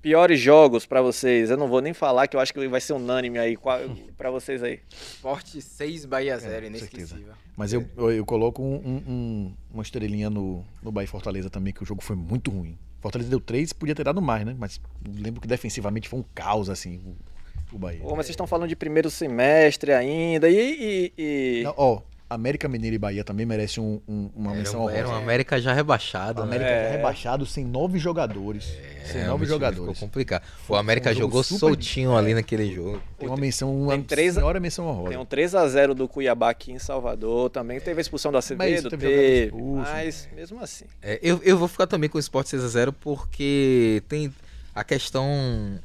[0.01, 1.51] Piores jogos pra vocês.
[1.51, 3.57] Eu não vou nem falar que eu acho que vai ser unânime aí
[4.19, 4.81] pra vocês aí.
[4.91, 7.33] Sport 6, Bahia 0, É, inesquecível.
[7.57, 11.85] Mas eu, eu, eu coloco um- um- uma estrelinha no, no Bahia Fortaleza também, que
[11.85, 12.77] o jogo foi muito ruim.
[13.03, 14.55] Fortaleza deu três, podia ter dado mais, né?
[14.59, 17.99] Mas lembro que defensivamente foi um caos, assim, o, o Bahia.
[18.01, 20.49] Pô, mas vocês estão falando de primeiro semestre ainda.
[20.49, 20.57] E.
[20.57, 22.01] e- e- Não, ó,
[22.35, 24.99] América Mineiro e Bahia também merecem um- um- uma Era, menção um- honrosa.
[24.99, 26.57] era uma América já rebaixada, O né?
[26.57, 26.85] América É.
[26.91, 28.65] tá rebaixado sem nove jogadores.
[28.65, 29.93] sem Realmente nove jogadores.
[29.95, 30.43] Ficou complicado.
[30.69, 33.03] O América um jogo jogou soltinho ali naquele jogo.
[33.19, 35.09] Tem uma menção, uma Tem três- senhora menção honrosa.
[35.11, 37.51] Tem um 3x0 do Cuiabá aqui em Salvador.
[37.51, 38.89] Também teve a expulsão do Acevedo.
[38.91, 39.45] teve Teve.
[39.47, 39.91] jogador expulso.
[39.93, 40.85] Mas mesmo assim.
[41.03, 44.33] É, eu, eu vou ficar também com o Sport 6x0 porque tem
[44.75, 45.79] a questão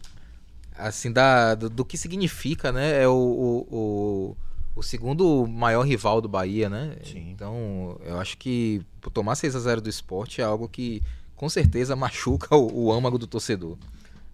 [0.78, 3.02] assim da, do, do que significa, né?
[3.02, 4.38] É o, o, o,
[4.78, 6.96] o segundo maior rival do Bahia, né?
[7.04, 7.32] Sim.
[7.32, 11.02] Então, eu acho que tomar 6x0 do Sport é algo que
[11.36, 13.76] com certeza machuca o, o âmago do torcedor.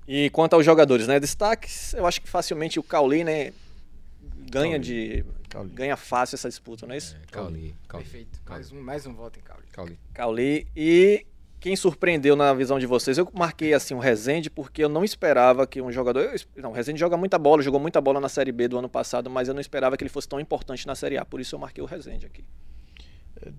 [0.06, 1.18] E quanto aos jogadores, né?
[1.18, 3.54] Destaques, eu acho que facilmente o Cauli, né?
[4.52, 4.80] Ganha Cauli.
[4.80, 5.26] de.
[5.48, 5.70] Cauli.
[5.70, 7.16] Ganha fácil essa disputa, não é isso?
[7.32, 8.40] Cauli, Cauli, Perfeito.
[8.50, 9.64] Mais um, mais um voto em Cauli.
[9.72, 10.00] Cauli.
[10.14, 10.68] Cauli.
[10.76, 11.26] E
[11.64, 13.18] quem surpreendeu na visão de vocês?
[13.18, 16.30] Eu marquei assim o Rezende porque eu não esperava que um jogador.
[16.58, 19.30] não, o Rezende joga muita bola, jogou muita bola na Série B do ano passado,
[19.30, 21.24] mas eu não esperava que ele fosse tão importante na Série A.
[21.24, 22.44] Por isso eu marquei o Rezende aqui.
[23.46, 23.54] Eu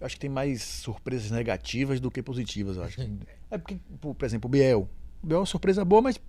[0.00, 3.00] acho que tem mais surpresas negativas do que positivas, acho.
[3.48, 4.88] É porque, por exemplo, o Biel.
[5.22, 6.20] O Biel é uma surpresa boa, mas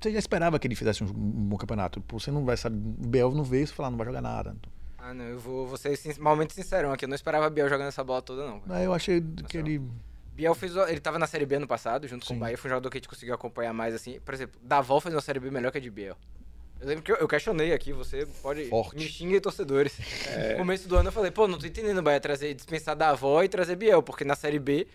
[0.00, 2.02] você já esperava que ele fizesse um, bom campeonato.
[2.08, 2.76] Você não vai saber.
[2.76, 4.56] O Biel não veio e falar, não vai jogar nada.
[5.08, 7.04] Ah, não, eu vou, vou ser malmente sincerão aqui.
[7.04, 8.60] Eu não esperava Biel jogando essa bola toda, não.
[8.68, 9.80] Aí eu achei que ele.
[10.34, 10.74] Biel fez.
[10.74, 12.36] Ele tava na Série B ano passado, junto com Sim.
[12.36, 12.58] o Bahia.
[12.58, 14.18] Foi um jogador que a gente conseguiu acompanhar mais, assim.
[14.24, 16.16] Por exemplo, Davol fez uma Série B melhor que a de Biel.
[16.80, 18.68] Eu lembro que eu, eu questionei aqui, você pode.
[18.68, 18.96] Forte.
[18.96, 19.96] Me xingue, torcedores.
[20.50, 23.44] No começo do ano eu falei, pô, não tô entendendo o Bahia trazer, dispensar Davó
[23.44, 24.88] e trazer Biel, porque na Série B,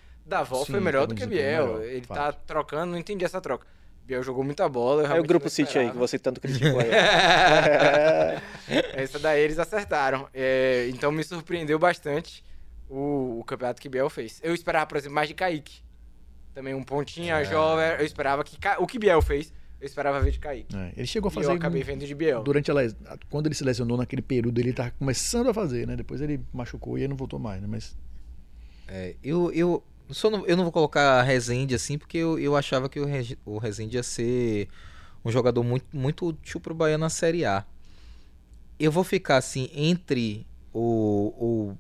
[0.66, 1.74] Sim, foi melhor tava do que desempenho Biel.
[1.80, 2.18] melhor, Ele fato.
[2.18, 3.66] tá trocando, não entendi essa troca.
[4.12, 5.12] Biel jogou muita bola.
[5.14, 6.90] Aí o Grupo City aí, que você tanto criticou aí.
[8.94, 10.28] Essa daí eles acertaram.
[10.34, 12.44] É, então me surpreendeu bastante
[12.90, 14.42] o, o campeonato que Biel fez.
[14.44, 15.82] Eu esperava, por exemplo, mais de Kaique.
[16.54, 17.46] Também um pontinha, É.
[17.46, 18.00] Jover.
[18.02, 18.58] Eu esperava que.
[18.80, 20.76] O que Biel fez, eu esperava ver de Kaique.
[20.76, 21.48] é, ele chegou a E fazer.
[21.48, 22.44] eu acabei um- vendo de Biel.
[22.44, 22.94] Durante a les...
[23.30, 25.96] Quando ele se lesionou naquele período, ele tava começando a fazer, né?
[25.96, 27.68] Depois ele machucou e aí não voltou mais, né?
[27.70, 27.98] Mas.
[28.90, 29.82] É, eu, eu,
[30.30, 33.58] não, eu não vou colocar Rezende assim, porque eu, eu achava que o, Regi- o
[33.58, 34.68] Rezende ia ser
[35.24, 37.64] um jogador muito, muito útil pro Bahia na Série A.
[38.80, 41.78] Eu vou ficar assim entre o, o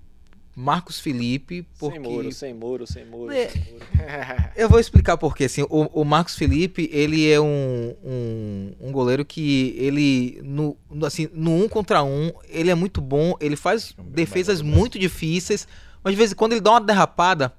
[0.55, 1.99] Marcos Felipe, porque.
[1.99, 3.31] Sem muro, sem muro, sem muro.
[3.31, 3.49] É.
[3.49, 3.85] sem muro.
[4.55, 9.23] Eu vou explicar porque assim, o, o Marcos Felipe, ele é um, um, um goleiro
[9.25, 14.01] que ele no, assim, no um contra um, ele é muito bom, ele faz É
[14.03, 15.67] defesas mais muito difíceis,
[16.03, 17.53] mas de vez em quando ele dá uma derrapada.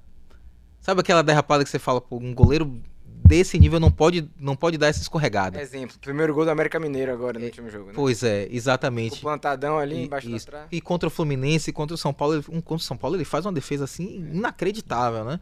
[0.83, 2.79] Sabe aquela derrapada que você fala, pô, um goleiro
[3.25, 5.59] desse nível não pode não pode dar essa escorregada.
[5.59, 7.93] Exemplo, primeiro gol do América Mineiro agora no último jogo, né?
[7.95, 9.21] Pois é, O exatamente.
[9.21, 10.45] plantadão ali E, embaixo da isso.
[10.45, 10.67] trave.
[10.69, 13.23] E contra o Fluminense, contra o São Paulo, ele, um contra o São Paulo, ele
[13.25, 15.39] faz uma defesa assim inacreditável, né?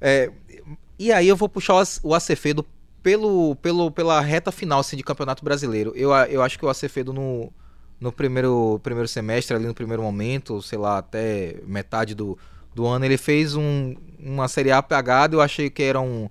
[0.00, 0.30] É,
[0.98, 2.66] e aí eu vou puxar o Ac- o Acevedo
[3.02, 5.92] pelo, pelo, pela reta final assim, de Campeonato Brasileiro.
[5.94, 7.52] Eu, eu acho que o Acevedo no,
[8.00, 12.36] no primeiro, primeiro semestre, ali no primeiro momento, sei lá, até metade do,
[12.76, 15.34] do ano, ele fez um, uma Série A pegada.
[15.34, 16.28] Eu achei que era um,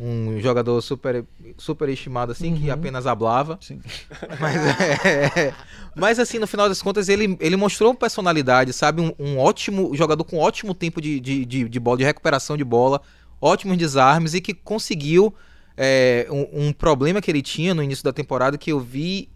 [0.00, 1.24] um jogador super,
[1.58, 2.72] super estimado, assim, que Uhum.
[2.72, 3.58] apenas hablava.
[3.60, 3.78] Sim.
[4.40, 5.54] Mas, é,
[5.94, 9.02] mas assim, no final das contas, ele, ele mostrou personalidade, sabe?
[9.02, 12.64] Um, um ótimo jogador com ótimo tempo de, de, de, de bola, de recuperação de
[12.64, 13.00] bola,
[13.40, 15.34] ótimos desarmes e que conseguiu
[15.76, 19.28] é, um, um problema que ele tinha no início da temporada que eu vi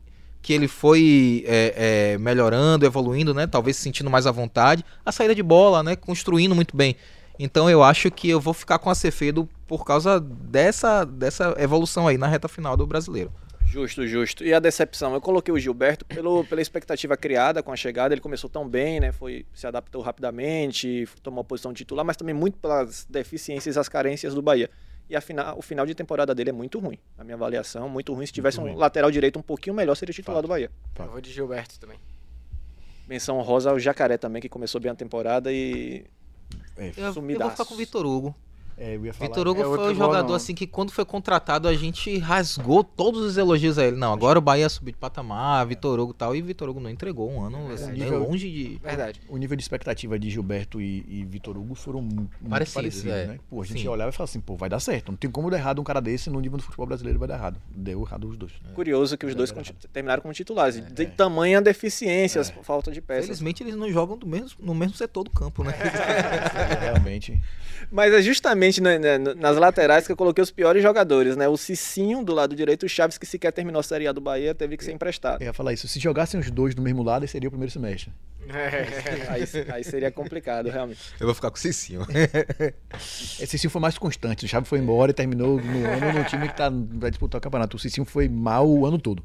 [0.46, 3.48] que ele foi é, é, melhorando, evoluindo, né?
[3.48, 4.84] Talvez se sentindo mais à vontade.
[5.04, 5.96] A saída de bola, né?
[5.96, 6.94] Construindo muito bem.
[7.36, 12.06] Então eu acho que eu vou ficar com a Cefedo por causa dessa, dessa evolução
[12.06, 13.32] aí na reta final do brasileiro.
[13.66, 14.44] Justo, justo.
[14.44, 15.14] E a decepção?
[15.14, 18.14] Eu coloquei o Gilberto pelo, pela expectativa criada com a chegada.
[18.14, 19.10] Ele começou tão bem, né?
[19.10, 23.78] Foi, se adaptou rapidamente, tomou a posição de titular, mas também muito pelas deficiências e
[23.80, 24.70] as carências do Bahia.
[25.08, 26.98] E a final, o final de temporada dele é muito ruim.
[27.16, 28.26] Na minha avaliação, muito ruim.
[28.26, 28.74] Se tivesse um ruim.
[28.74, 30.70] lateral direito um pouquinho melhor, seria titular do Bahia.
[30.98, 31.98] Eu vou de Gilberto também.
[33.08, 36.04] menção rosa ao Jacaré também, que começou bem a temporada e
[36.76, 38.34] É, Eu, eu vou ficar com o Vitor Hugo.
[38.78, 39.28] É, eu ia falar.
[39.30, 40.34] Vitor Hugo é foi o jogador não.
[40.34, 43.96] assim que quando foi contratado a gente rasgou todos os elogios a ele.
[43.96, 46.90] Não, agora o Bahia subiu de patamar, Vitor Hugo e tal, e Vitor Hugo não
[46.90, 48.78] entregou um ano assim, nível- longe de...
[48.82, 49.20] Verdade.
[49.28, 53.12] O nível de expectativa de Gilberto e, e Vitor Hugo foram mu- muito Parecidos, parecidos,
[53.12, 53.26] é.
[53.26, 53.38] né?
[53.48, 53.88] Pô, a gente Sim.
[53.88, 55.10] olhava e falava assim, pô, vai dar certo.
[55.10, 57.34] Não tem como dar errado um cara desse no nível do futebol brasileiro, vai dar
[57.36, 57.60] errado.
[57.70, 58.52] Deu errado os dois.
[58.74, 59.72] curioso que os dois É.
[59.92, 60.82] terminaram como titulares.
[60.92, 63.26] De tamanha deficiência, por falta de peças.
[63.26, 65.72] Felizmente eles não jogam do mesmo, no mesmo setor do campo, né?
[66.80, 67.40] Realmente.
[67.90, 71.48] Mas é justamente na- na- nas laterais que eu coloquei os piores jogadores, né?
[71.48, 74.54] O Cicinho do lado direito, o Chaves que sequer terminou a Série A do Bahia,
[74.54, 75.40] teve que ser emprestado.
[75.42, 75.86] Eu ia falar isso.
[75.88, 78.12] Se jogassem os dois do mesmo lado, seria o primeiro semestre.
[79.28, 81.00] Aí, aí seria complicado, realmente.
[81.18, 82.06] Eu vou ficar com o Cicinho.
[83.40, 84.44] Esse sim foi mais constante.
[84.44, 87.42] O Chaves foi embora e terminou no ano no time que tá, vai disputar o
[87.42, 87.76] campeonato.
[87.76, 89.22] O Cicinho foi mal o ano todo.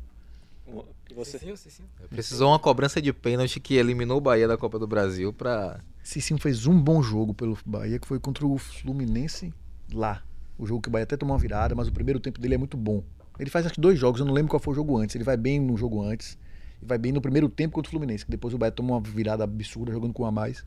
[1.12, 1.38] E você?
[1.38, 1.84] Sim, sim, sim.
[2.10, 5.82] Precisou uma cobrança de pênalti que eliminou o Bahia da Copa do Brasil pra...
[6.02, 9.54] Cicinho fez um bom jogo pelo Bahia, que foi contra o Fluminense
[9.94, 10.24] lá.
[10.58, 12.58] O jogo que o Bahia até tomou uma virada, mas o primeiro tempo dele é
[12.58, 13.04] muito bom.
[13.38, 15.16] Ele faz acho que dois jogos, eu não lembro qual foi o jogo antes.
[15.16, 16.38] Ele vai bem no jogo antes.
[16.82, 19.02] E vai bem no primeiro tempo contra o Fluminense, que depois o Bahia tomou uma
[19.02, 20.66] virada absurda jogando com um a mais.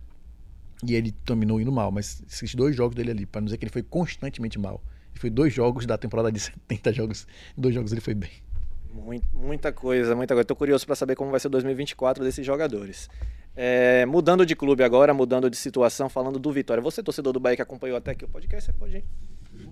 [0.87, 1.91] E ele terminou indo mal.
[1.91, 4.83] Mas esses dois jogos dele ali, pra não dizer que ele foi constantemente mal.
[5.15, 7.27] E foi dois jogos da temporada de 70 jogos.
[7.57, 8.31] Em dois jogos ele foi bem.
[8.95, 10.45] Muito- muita coisa, muita coisa.
[10.47, 13.09] Tô curioso para saber como vai ser 2024 desses jogadores.
[13.57, 16.83] É, mudando de clube agora, mudando de situação, falando do Vitória.
[16.83, 19.05] Você, torcedor do Bahia que acompanhou até aqui o podcast, você pode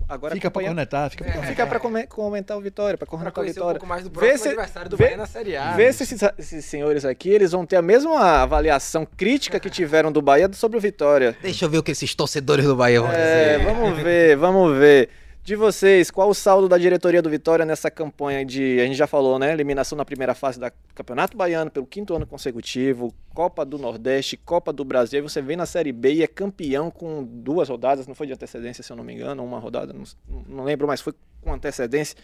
[0.07, 0.69] agora fica pra acompanhar.
[0.75, 3.79] conectar, fica pra Fica para comentar o Vitória, para Pra comentar o conhecer um Vitória.
[3.79, 5.73] pouco mais do Vê próximo se- adversário do vê- Bahia na Série A.
[5.75, 10.11] Vê se esses, esses senhores aqui, eles vão ter a mesma avaliação crítica que tiveram
[10.11, 11.35] do Bahia sobre o Vitória.
[11.41, 13.65] Deixa eu ver o que esses torcedores do Bahia vão É, dizer.
[13.65, 15.09] vamos ver, vamos ver.
[15.43, 19.05] De vocês, qual o saldo da diretoria do Vitória nessa campanha de, a gente já
[19.05, 19.51] falou, né?
[19.51, 24.71] Eliminação na primeira fase da Campeonato Baiano pelo quinto ano consecutivo, Copa do Nordeste, Copa
[24.71, 25.21] do Brasil.
[25.21, 28.81] Você vem na Série B e é campeão com duas rodadas, não foi de antecedência,
[28.81, 30.05] se eu não me engano, uma rodada, não,
[30.47, 32.15] não lembro, mas foi com antecedência.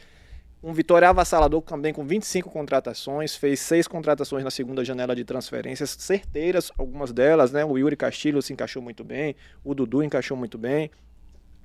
[0.63, 5.89] Um Vitória avassalador também com 25 contratações, fez seis contratações na segunda janela de transferências,
[5.99, 7.65] certeiras, algumas delas, né?
[7.65, 10.89] O Yuri Castilho se encaixou muito bem, o Dudu encaixou muito bem.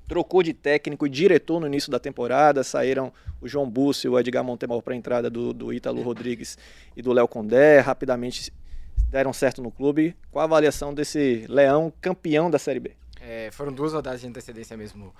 [0.06, 4.18] Trocou de técnico e diretor no início da temporada, saíram o João Búcio e o
[4.18, 6.58] Edgar Montemor para a entrada do, do Ítalo Rodrigues
[6.96, 8.52] e do Léo Condé, rapidamente
[9.08, 10.16] deram certo no clube.
[10.30, 12.96] Qual a avaliação desse Leão campeão da Série B?
[13.20, 15.14] É, foram duas rodadas de antecedência mesmo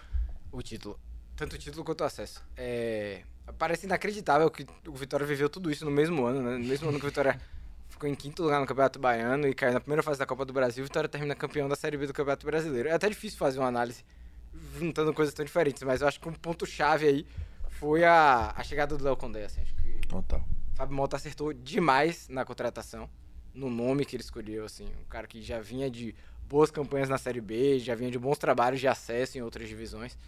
[0.50, 0.98] o título.
[1.36, 2.42] Tanto o título quanto o acesso.
[2.56, 3.22] É,
[3.58, 6.58] parece inacreditável que o Vitória viveu tudo isso no mesmo ano, né?
[6.58, 7.40] No mesmo ano que o Vitória
[7.88, 10.52] ficou em quinto lugar no Campeonato Baiano e caiu na primeira fase da Copa do
[10.52, 12.88] Brasil, o Vitória termina campeão da Série B do Campeonato Brasileiro.
[12.88, 14.04] É até difícil fazer uma análise
[14.74, 17.26] juntando coisas tão diferentes, mas eu acho que um ponto-chave aí
[17.68, 19.44] foi a, a chegada do Léo Condé.
[19.44, 20.44] Assim, acho que Total.
[20.74, 23.08] Fábio Mota acertou demais na contratação,
[23.52, 26.14] no nome que ele escolheu, assim, um cara que já vinha de
[26.48, 30.18] boas campanhas na Série B, já vinha de bons trabalhos de acesso em outras divisões.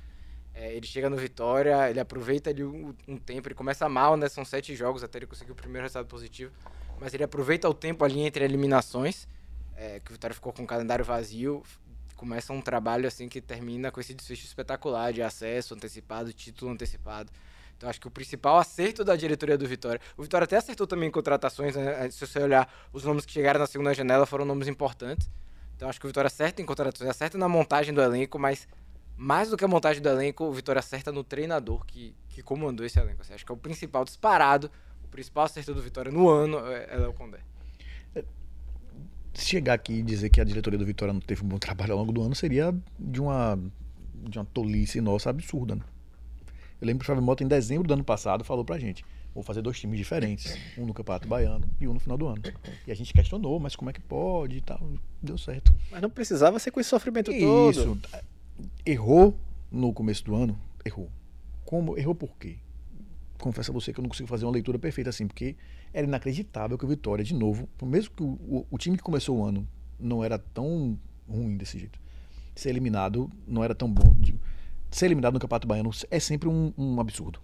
[0.55, 4.29] É, ele chega no Vitória, ele aproveita ali um, um tempo, ele começa mal, né?
[4.29, 6.53] São sete jogos até ele conseguir o primeiro resultado positivo,
[6.99, 9.29] mas ele aproveita o tempo ali entre eliminações,
[9.77, 11.63] é, que o Vitória ficou com o calendário vazio,
[12.17, 17.31] começa um trabalho assim que termina com esse desfecho espetacular de acesso antecipado, título antecipado.
[17.77, 20.01] Então acho que o principal acerto da diretoria do Vitória.
[20.17, 22.11] O Vitória até acertou também em contratações, né?
[22.11, 25.31] Se você olhar os nomes que chegaram na segunda janela foram nomes importantes.
[25.77, 28.67] Então acho que o Vitória acerta em contratações, acerta na montagem do elenco, mas
[29.17, 32.85] mais do que a montagem do elenco, o Vitória acerta no treinador que, que comandou
[32.85, 33.21] esse elenco.
[33.21, 34.71] Assim, acho que é o principal disparado,
[35.05, 37.41] o principal acerto do Vitória no ano é, é Léo Condé.
[39.39, 41.99] Chegar aqui e dizer que a diretoria do Vitória não teve um bom trabalho ao
[41.99, 43.59] longo do ano seria de uma,
[44.29, 45.77] de uma tolice nossa absurda.
[45.77, 45.83] Né?
[46.81, 49.43] Eu lembro que o Flávio Mota, em dezembro do ano passado, falou pra gente: vou
[49.43, 52.43] fazer dois times diferentes, um no Campeonato Baiano e um no final do ano.
[52.87, 54.81] E a gente questionou, mas como é que pode e tal.
[55.23, 55.75] Deu certo.
[55.91, 57.71] Mas não precisava ser com esse sofrimento todo.
[57.71, 57.99] Isso.
[58.85, 59.39] Errou
[59.71, 60.59] no começo do ano?
[60.85, 61.11] Errou.
[61.65, 61.99] Como?
[61.99, 62.57] Errou por quê?
[63.39, 65.57] Confesso a você que eu não consigo fazer uma leitura perfeita assim, porque
[65.97, 69.39] era inacreditável que o Vitória, de novo, mesmo que o, o, o time que começou
[69.39, 69.67] o ano
[69.99, 71.99] não era tão ruim desse jeito,
[72.55, 74.15] ser eliminado não era tão bom.
[74.19, 74.39] Digo,
[74.91, 77.41] ser eliminado no Campeonato Baiano é sempre um, um absurdo.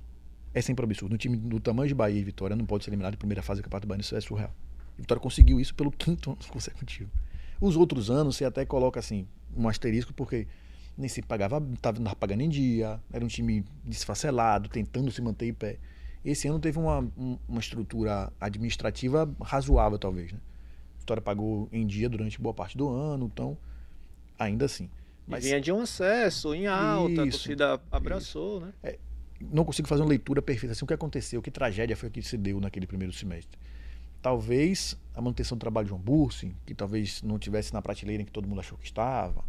[0.52, 1.14] É sempre um absurdo.
[1.14, 3.62] Um time do tamanho de Bahia e Vitória não pode ser eliminado em primeira fase
[3.62, 4.54] do Campeonato Baiano, isso é surreal.
[4.98, 7.10] E Vitória conseguiu isso pelo quinto ano consecutivo.
[7.58, 10.46] Os outros anos você até coloca assim, um asterisco, porque
[10.98, 15.54] nem se pagava, estava pagando em dia, era um time desfacelado, tentando se manter em
[15.54, 15.78] pé.
[16.24, 20.32] Esse ano teve uma, um, uma estrutura administrativa razoável, talvez.
[20.32, 20.38] Né?
[20.96, 23.58] A Vitória pagou em dia durante boa parte do ano, então,
[24.38, 24.88] ainda assim.
[25.26, 28.72] Mas vinha de um acesso em alta, a Isso, torcida abraçou, né?
[29.40, 32.36] Não consigo fazer uma leitura perfeita assim, o que aconteceu, que tragédia foi que se
[32.36, 33.58] deu naquele primeiro semestre.
[34.22, 38.24] talvez a manutenção do trabalho de João Bursi, que talvez não tivesse na prateleira em
[38.24, 39.44] que todo mundo achou que estava,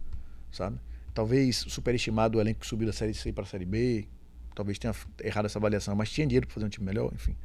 [0.51, 0.79] sabe?
[1.13, 4.07] Talvez superestimado o elenco que subiu da Série C para a Série B,
[4.55, 7.35] talvez tenha errado essa avaliação, mas tinha dinheiro para fazer um time melhor, enfim.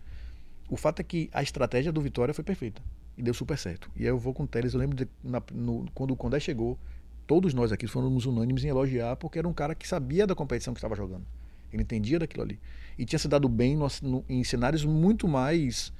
[0.69, 2.83] O fato é que a estratégia do Vitória foi perfeita
[3.17, 3.91] e deu super certo.
[3.97, 6.39] E aí eu vou com o Teles, eu lembro de, na, no, quando o Condé
[6.39, 6.79] chegou,
[7.27, 10.73] todos nós aqui fomos unânimes em elogiar, porque era um cara que sabia da competição
[10.73, 11.25] que estava jogando.
[11.73, 12.61] Ele entendia daquilo ali.
[12.99, 15.93] E tinha se dado bem no, no, em cenários muito mais,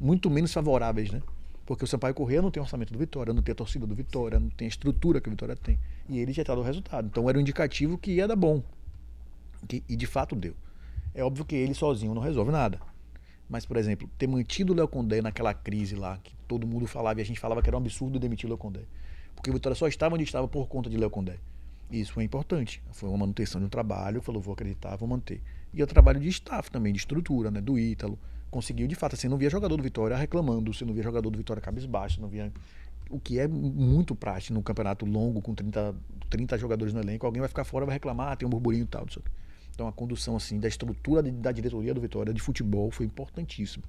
[0.00, 1.22] muito menos favoráveis, né?
[1.64, 4.38] Porque o Sampaio Corrêa não tem orçamento do Vitória, não tem a torcida do Vitória,
[4.38, 5.78] não tem a estrutura que o Vitória tem.
[6.08, 7.08] E ele já está do resultado.
[7.08, 8.62] Então era um indicativo que ia dar bom.
[9.66, 10.54] Que, e de fato deu.
[11.14, 12.78] É óbvio que ele sozinho não resolve nada.
[13.48, 17.20] Mas, por exemplo, ter mantido o Léo Condé naquela crise lá, que todo mundo falava
[17.20, 18.80] e a gente falava que era um absurdo demitir o Léo Condé.
[19.34, 21.38] Porque o Vitória só estava onde estava por conta de Léo Condé.
[21.90, 22.82] Isso foi importante.
[22.90, 25.40] Foi uma manutenção de um trabalho, falou, vou acreditar, vou manter.
[25.72, 27.60] E o trabalho de staff também, de estrutura, né?
[27.60, 28.18] Do Ítalo.
[28.50, 31.36] Conseguiu, de fato, assim, não via jogador do Vitória reclamando, você não via jogador do
[31.36, 32.52] Vitória cabisbaixo, não via.
[33.08, 35.94] O que é muito prático num campeonato longo, com 30,
[36.28, 38.86] 30 jogadores no elenco, alguém vai ficar fora, vai reclamar, ah, tem um burburinho e
[38.86, 39.02] tal.
[39.02, 39.30] Não sei o quê.
[39.76, 43.84] Então a condução assim da estrutura de, da diretoria do Vitória de futebol foi importantíssimo.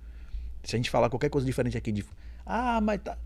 [0.62, 2.06] Se a gente falar qualquer coisa diferente aqui de
[2.46, 3.18] ah, mas tá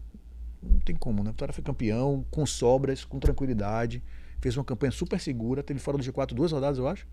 [0.62, 1.32] não tem como, né?
[1.32, 4.04] O Vitória foi campeão com sobras, com tranquilidade,
[4.40, 7.08] fez uma campanha super segura, teve fora do G4 duas rodadas, eu acho.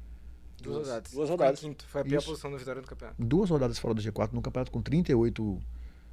[0.62, 1.12] Duas rodadas.
[1.12, 1.60] Duas rodadas.
[1.60, 2.28] Foi, foi a pior Isso.
[2.28, 3.24] posição do Vitória no campeonato.
[3.24, 5.58] Duas rodadas fora do G4 num campeonato com 38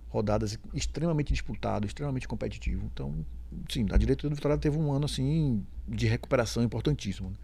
[0.08, 2.90] rodadas extremamente disputado, extremamente competitivo.
[2.94, 3.26] Então,
[3.70, 7.32] sim, a diretoria do Vitória teve um ano assim de recuperação importantíssimo.
[7.32, 7.36] né?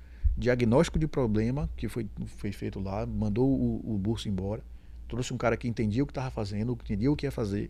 [0.41, 4.63] Diagnóstico de problema que foi, foi feito lá, mandou o, o embora,
[5.07, 7.69] trouxe um cara que entendia o que estava fazendo, entendia o que ia fazer.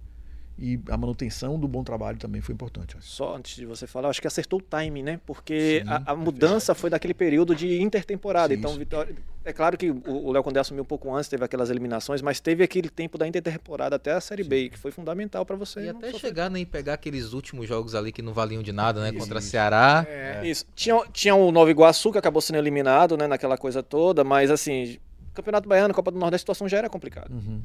[0.62, 2.96] E a manutenção do bom trabalho também foi importante.
[3.00, 5.20] Só antes de você falar, acho que acertou o time, né?
[5.26, 8.54] Porque Sim, a, a mudança foi daquele período de intertemporada.
[8.54, 8.80] Sim, então, isso.
[8.80, 9.16] Vitória.
[9.44, 12.64] É claro que o Léo Condé assumiu um pouco antes, teve aquelas eliminações, mas teve
[12.64, 15.86] aquele tempo da intertemporada até a Série B, que foi fundamental para você.
[15.86, 16.20] E até sofrer.
[16.20, 19.12] chegar né, e pegar aqueles últimos jogos ali que não valiam de nada, né?
[19.12, 19.48] Contra Isso.
[19.48, 20.06] Ceará.
[20.08, 20.64] É, Isso.
[20.76, 25.00] Tinha, tinha o Nova Iguaçu, que acabou sendo eliminado, né, naquela coisa toda, mas assim,
[25.34, 27.34] Campeonato Baiano, Copa do Nordeste, a situação já era complicada.
[27.34, 27.64] Uhum.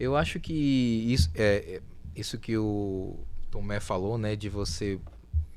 [0.00, 0.52] Eu acho que
[1.12, 1.80] isso, é, é,
[2.16, 3.18] isso que o
[3.50, 4.36] Tomé falou, né?
[4.36, 4.98] De você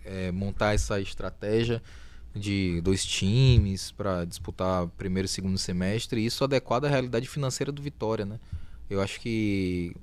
[0.04, 1.82] é, montar essa estratégia
[2.34, 7.82] de dois times para disputar primeiro e segundo semestre, isso adequado à realidade financeira do
[7.82, 8.40] Vitória, né?
[8.90, 9.96] Eu acho que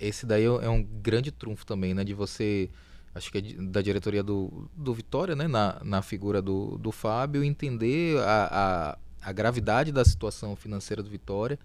[0.00, 2.04] esse daí é um grande trunfo também, né?
[2.04, 2.68] De você,
[3.14, 5.46] acho que é da diretoria do, do Vitória, né?
[5.46, 11.10] Na, na figura do, do Fábio, entender a, a, a gravidade da situação financeira do
[11.10, 11.58] Vitória.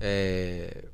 [0.00, 0.86] É,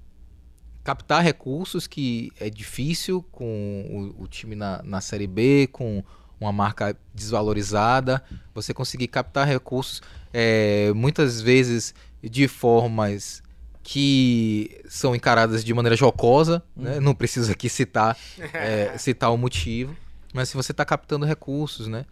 [0.87, 6.01] captar recursos que é difícil com o, o time na, na Série B, com
[6.41, 8.23] uma marca desvalorizada.
[8.55, 10.01] Você conseguir captar recursos
[10.33, 13.43] é, muitas vezes de formas
[13.83, 17.01] que são encaradas de maneira jocosa, né?
[17.01, 18.17] não preciso aqui citar,
[18.55, 19.97] é, citar o motivo,
[20.33, 22.07] mas se você está captando recursos, né?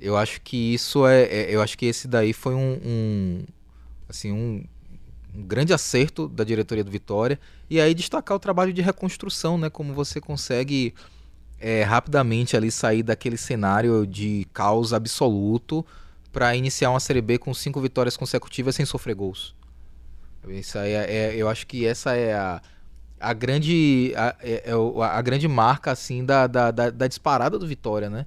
[0.00, 3.44] Eu acho que isso é, é- eu acho que esse daí foi um, um
[4.08, 4.64] assim um,
[5.34, 7.38] um grande acerto da diretoria do Vitória
[7.68, 9.70] e aí destacar o trabalho de reconstrução, né?
[9.70, 10.94] Como você consegue
[11.60, 15.84] é, rapidamente ali sair daquele cenário de caos absoluto
[16.32, 19.54] para iniciar uma Série B com cinco vitórias consecutivas sem sofrer gols.
[20.48, 22.62] Isso é, é- eu acho que essa é a,
[23.20, 27.58] a grande a, é- é o- a grande marca assim da, da, da, da disparada
[27.58, 28.26] do Vitória, né?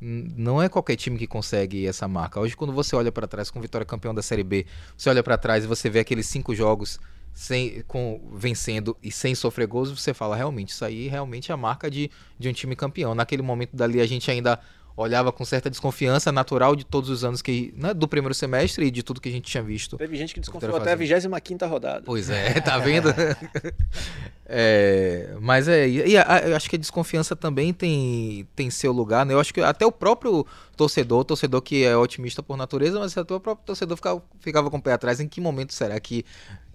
[0.00, 2.38] Não é qualquer time que consegue essa marca.
[2.38, 4.64] Hoje, quando você olha para trás com Vitória campeão da Série B,
[4.96, 7.00] você olha para trás e você vê aqueles cinco jogos
[7.34, 11.56] sem, com, vencendo e sem sofrer gols, você fala, realmente, isso aí realmente é a
[11.56, 13.14] marca de, de um time campeão.
[13.14, 14.58] Naquele momento dali, a gente ainda
[14.98, 18.90] olhava com certa desconfiança natural de todos os anos que né, do primeiro semestre e
[18.90, 19.96] de tudo que a gente tinha visto.
[19.96, 22.02] Teve gente que desconfiou até a 25 rodada.
[22.04, 23.08] Pois é, tá vendo?
[24.50, 29.26] É, mas é, e a- eu acho que a desconfiança também tem, tem seu lugar,
[29.26, 29.34] né?
[29.34, 33.34] Eu acho que até o próprio torcedor, torcedor que é otimista por natureza, mas até
[33.34, 35.20] o próprio torcedor ficava, ficava com o pé atrás.
[35.20, 36.24] Em que momento será que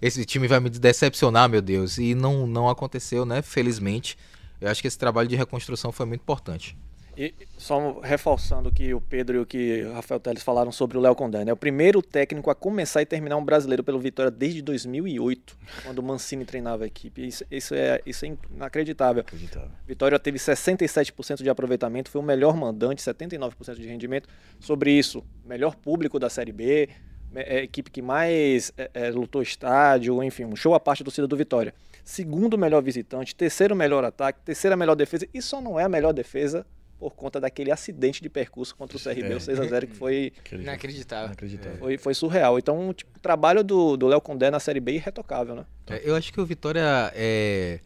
[0.00, 1.98] esse time vai me decepcionar, meu Deus?
[1.98, 3.42] E não, não aconteceu, né?
[3.42, 4.16] Felizmente.
[4.60, 6.76] Eu acho que esse trabalho de reconstrução foi muito importante.
[7.16, 10.98] E só reforçando o que o Pedro e o que o Rafael Teles falaram sobre
[10.98, 11.52] o Léo Condé, né?
[11.52, 16.02] O primeiro técnico a começar e terminar um brasileiro pelo Vitória desde 2008, quando o
[16.02, 17.26] Mancini treinava a equipe.
[17.26, 19.20] Isso, isso é, isso é inacreditável.
[19.20, 19.70] Acreditável.
[19.86, 24.28] Vitória teve 67% de aproveitamento, foi o melhor mandante, 79% de rendimento.
[24.58, 26.88] Sobre isso, melhor público da Série B,
[27.34, 31.26] é equipe que mais é, é, lutou estádio, enfim, um show à parte do torcida
[31.26, 31.74] do Vitória.
[32.04, 36.12] Segundo melhor visitante, terceiro melhor ataque, terceira melhor defesa, e só não é a melhor
[36.12, 36.66] defesa
[36.98, 39.36] por conta daquele acidente de percurso contra o CRB, É.
[39.36, 41.26] o 6x0, que foi, Inacreditável.
[41.26, 41.78] Inacreditável.
[41.78, 42.58] foi, foi surreal.
[42.58, 45.64] Então, tipo, o trabalho do do Léo Condé na Série B é irretocável, né?
[45.88, 47.80] É, eu acho que o Vitória é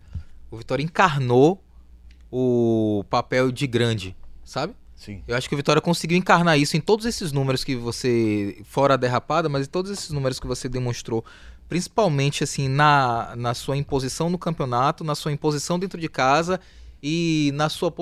[0.51, 1.63] O Vitória encarnou
[2.31, 4.75] o papel de grande, sabe?
[4.95, 5.23] Sim.
[5.29, 8.61] Eu acho que o Vitória conseguiu encarnar isso em todos esses números que você.
[8.65, 11.25] Fora a derrapada, mas em todos esses números que você demonstrou.
[11.69, 16.59] Principalmente assim, na, na sua imposição no campeonato, na sua imposição dentro de casa
[17.03, 17.93] e na sua,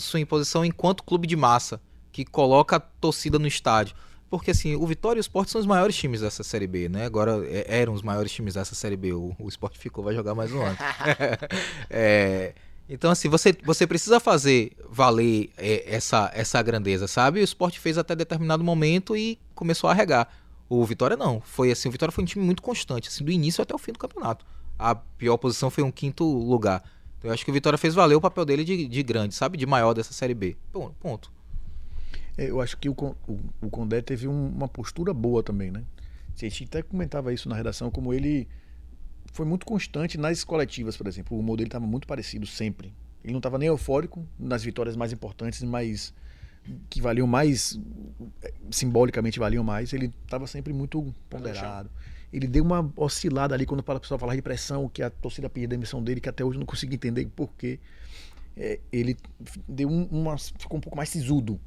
[0.00, 1.80] sua imposição enquanto clube de massa,
[2.12, 3.94] que coloca a torcida no estádio.
[4.28, 7.04] Porque assim, o Vitória e o Sport são os maiores times dessa Série B, né?
[7.06, 9.12] Agora é- eram os maiores times dessa Série B.
[9.12, 10.76] O, o Sport ficou, vai jogar mais um ano.
[11.88, 12.54] É,
[12.88, 17.40] então, assim, você, você precisa fazer valer é, essa, essa grandeza, sabe?
[17.40, 20.28] O Sport fez até determinado momento e começou a regar.
[20.68, 21.40] O Vitória não.
[21.40, 23.92] Foi assim, o Vitória foi um time muito constante, assim, do início até o fim
[23.92, 24.44] do campeonato.
[24.78, 26.82] A pior posição foi um quinto lugar.
[27.26, 29.58] Então, eu acho que o Vitória fez valer o papel dele de, de grande, sabe?
[29.58, 30.56] De maior dessa Série B.
[30.72, 31.32] Pon- Ponto.
[32.38, 35.82] É, Eu acho que o, o, o Condé teve um- uma postura boa também, né?
[36.34, 38.46] A gente até comentava isso na redação, como ele
[39.32, 41.36] foi muito constante nas coletivas, por exemplo.
[41.36, 42.92] O humor dele estava muito parecido sempre.
[43.24, 46.14] Ele não estava nem eufórico nas vitórias mais importantes, mas
[46.90, 47.78] que valiam mais,
[48.42, 49.92] eh, simbolicamente valiam mais.
[49.92, 51.90] Ele estava sempre muito ponderado.
[52.32, 55.66] Ele deu uma oscilada ali quando o pessoal falava de pressão, que a torcida pedia
[55.66, 57.78] a demissão dele, que até hoje eu não consigo entender por quê.
[58.56, 59.16] É, ele
[59.68, 61.60] deu um- uma, ficou um pouco mais sisudo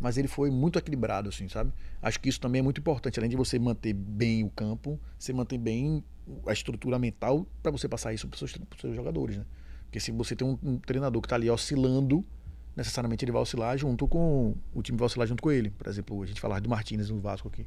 [0.00, 1.72] mas ele foi muito equilibrado, assim, sabe?
[2.02, 3.18] Acho que isso também é muito importante.
[3.18, 6.04] Além de você manter bem o campo, você mantém bem
[6.46, 9.44] a estrutura mental para você passar isso para os seus, seus jogadores, né?
[9.84, 12.24] Porque se você tem um, um treinador que está ali oscilando,
[12.76, 14.54] necessariamente ele vai oscilar junto com.
[14.74, 15.70] O time vai oscilar junto com ele.
[15.70, 17.66] Por exemplo, a gente falava do Martinez no Vasco aqui.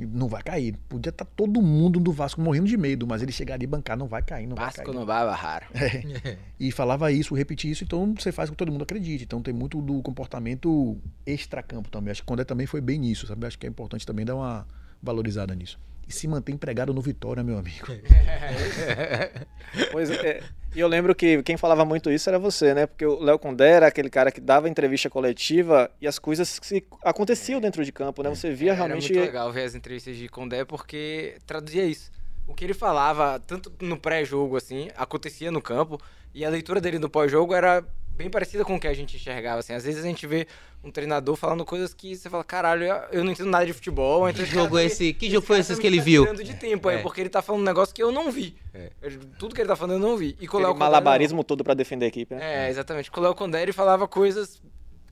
[0.00, 0.76] Não vai cair.
[0.88, 4.06] Podia estar todo mundo do Vasco morrendo de medo, mas ele chegaria e bancar, não
[4.06, 4.94] vai cair, não vai Vasco cair.
[4.94, 5.66] no Baba raro.
[5.74, 6.36] É.
[6.58, 9.24] E falava isso, repetia isso, então você faz com que todo mundo acredite.
[9.24, 12.12] Então tem muito do comportamento extracampo também.
[12.12, 13.46] Acho que Condé também foi bem nisso, sabe?
[13.46, 14.66] Acho que é importante também dar uma
[15.02, 15.78] valorizada nisso.
[16.08, 17.86] E se manter empregado no Vitória, meu amigo.
[19.92, 20.42] Pois é.
[20.74, 22.86] E eu lembro que quem falava muito isso era você, né?
[22.86, 26.66] Porque o Léo Condé era aquele cara que dava entrevista coletiva e as coisas que
[26.66, 28.30] se- aconteciam dentro de campo, né?
[28.30, 29.06] Você via realmente.
[29.12, 32.10] Era muito legal ver as entrevistas de Condé porque traduzia isso.
[32.46, 36.00] O que ele falava, tanto no pré-jogo, assim, acontecia no campo,
[36.34, 37.84] e a leitura dele no pós-jogo era
[38.20, 39.72] bem parecida com o que a gente enxergava, assim.
[39.72, 40.46] Às vezes a gente vê
[40.84, 44.28] um treinador falando coisas que você fala, caralho, eu- eu não entendo nada de futebol.
[44.28, 45.12] então Que cara jogo é esse?
[45.14, 46.32] Que jogo foi esse tá que ele viu?
[46.34, 47.02] de tempo aí, É.
[47.02, 48.54] porque ele tá falando um negócio que eu não vi.
[48.74, 48.90] É.
[49.02, 50.36] Eu- tudo que ele tá falando eu não vi.
[50.40, 50.76] E com o Condé, não.
[50.78, 52.66] malabarismo todo pra defender a equipe, né?
[52.66, 53.10] É, exatamente.
[53.10, 54.60] Com o Léo Condé ele falava coisas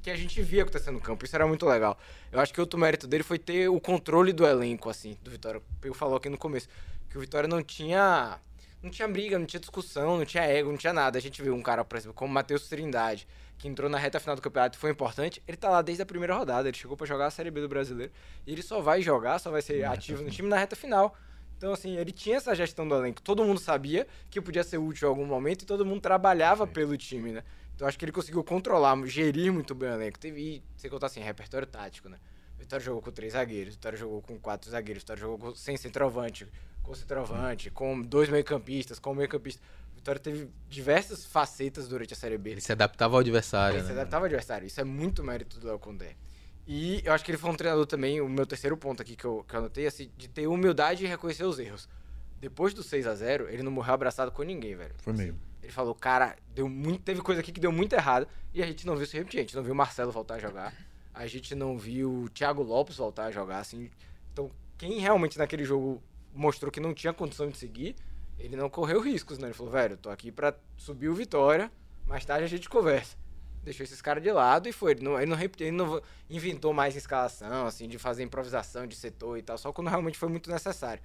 [0.02, 1.24] que a gente via acontecendo no campo.
[1.24, 1.98] Isso era muito legal.
[2.30, 5.58] Eu acho que outro mérito dele foi ter o controle do elenco, assim, do Vitória.
[5.60, 6.68] O Pego falou aqui no começo.
[7.10, 8.38] Que o Vitória não tinha.
[8.82, 11.18] Não tinha briga, não tinha discussão, não tinha ego, não tinha nada.
[11.18, 13.26] A gente viu um cara, por exemplo, como o Matheus Trindade,
[13.58, 15.42] que entrou na reta final do campeonato e foi importante.
[15.48, 16.68] Ele tá lá desde a primeira rodada.
[16.68, 18.12] Ele chegou pra jogar a Série B do brasileiro.
[18.46, 21.12] E ele só vai jogar, só vai ser ativo no time na reta final.
[21.56, 23.20] Então, assim, ele tinha essa gestão do elenco.
[23.20, 26.96] Todo mundo sabia que podia ser útil em algum momento e todo mundo trabalhava pelo
[26.96, 27.42] time, né?
[27.74, 30.20] Então, acho que ele conseguiu controlar, gerir muito bem o elenco.
[30.20, 32.18] Teve, e, sem contar assim, repertório tático, né?
[32.56, 36.46] Vitória jogou com três zagueiros, Vitória jogou com quatro zagueiros, Vitória jogou com- sem centroavante,
[36.88, 39.62] com centroavante, com dois meio-campistas, com meio-campista.
[39.94, 42.52] Vitória teve diversas facetas durante a Série B.
[42.52, 44.00] Ele se adaptava ao adversário, Ele se né?
[44.00, 44.66] adaptava ao adversário.
[44.66, 46.16] Isso é muito mérito do Léo Condé.
[46.66, 49.24] E eu acho que ele foi um treinador também, o meu terceiro ponto aqui que
[49.24, 51.88] eu, que eu anotei, assim, de ter humildade e reconhecer os erros.
[52.40, 54.94] Depois do 6 a 0 ele não morreu abraçado com ninguém, velho.
[54.98, 55.38] Foi mesmo.
[55.62, 58.86] Ele falou, cara, deu muito, teve coisa aqui que deu muito errado e a gente
[58.86, 59.40] não viu se repetir.
[59.40, 60.72] A gente não viu o Marcelo voltar a jogar.
[61.12, 63.90] A gente não viu o Thiago Lopes voltar a jogar, assim.
[64.32, 66.00] Então, quem realmente naquele jogo
[66.38, 67.96] mostrou que não tinha condição de seguir,
[68.38, 69.48] ele não correu riscos, né?
[69.48, 71.70] Ele falou, velho, tô aqui pra subir o Vitória,
[72.06, 73.16] mais tarde a gente conversa.
[73.64, 74.92] Deixou esses caras de lado e foi.
[74.92, 79.36] Ele não, ele não ele não inventou mais escalação, assim, de fazer improvisação de setor
[79.36, 81.02] e tal, só quando realmente foi muito necessário.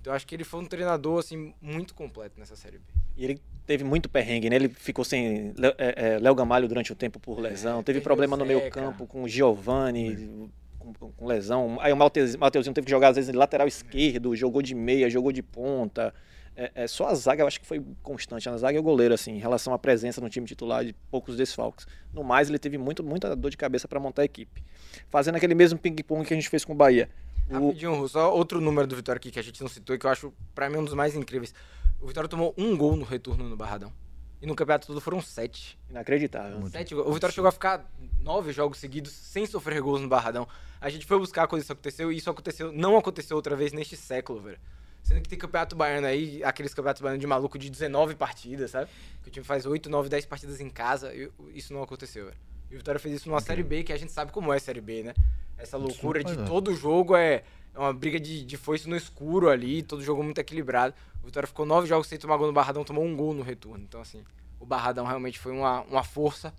[0.00, 2.84] Então, acho que ele foi um treinador, assim, muito completo nessa Série B.
[3.16, 4.54] E ele teve muito perrengue, né?
[4.54, 7.82] Ele ficou sem Léo é, é, Léo Gamalho durante um tempo por lesão.
[7.82, 10.48] Teve perdeu problema o no meio campo com o Giovani,
[10.94, 11.78] com, lesão.
[11.80, 15.08] Aí o Mateus- Mateuzinho teve que jogar, às vezes, de lateral esquerdo, jogou de meia,
[15.10, 16.14] jogou de ponta.
[16.56, 18.48] É, é, só a zaga eu acho que foi constante.
[18.48, 21.36] A zaga e o goleiro, assim, em relação à presença no time titular de poucos
[21.36, 21.86] desfalques.
[22.12, 24.62] No mais, ele teve muito, muita dor de cabeça para montar a equipe.
[25.08, 27.08] Fazendo aquele mesmo ping-pong que a gente fez com o Bahia.
[27.48, 29.98] O, Rapidinho, Ru, só outro número do Vitória aqui que a gente não citou e
[29.98, 31.54] que eu acho, pra mim, um dos mais incríveis.
[32.00, 33.92] O Vitória tomou um gol no retorno no Barradão.
[34.40, 35.78] E no campeonato todo foram sete.
[35.90, 36.66] inacreditável.
[36.68, 37.08] Sete gols.
[37.08, 40.46] O Vitória chegou a ficar nove jogos seguidos sem sofrer gols no Barradão.
[40.80, 43.96] A gente foi buscar quando isso aconteceu e isso aconteceu, não aconteceu outra vez neste
[43.96, 44.58] século, velho.
[45.02, 48.90] Sendo que tem campeonato baiano aí, aqueles campeonatos baianos de maluco de 19 partidas, sabe?
[49.22, 52.36] Que o time faz 8, 9, 10 partidas em casa e isso não aconteceu, velho.
[52.70, 54.60] E o Vitória fez isso numa Série B, que a gente sabe como é a
[54.60, 55.14] Série B, né?
[55.56, 57.42] Essa loucura de todo jogo é
[57.74, 60.94] uma briga de, de foice no escuro ali, todo jogo muito equilibrado.
[61.22, 63.84] O Vitória ficou nove jogos sem tomar gol no Barradão, tomou um gol no retorno.
[63.84, 64.24] Então, assim,
[64.58, 66.52] o Barradão realmente foi uma, uma força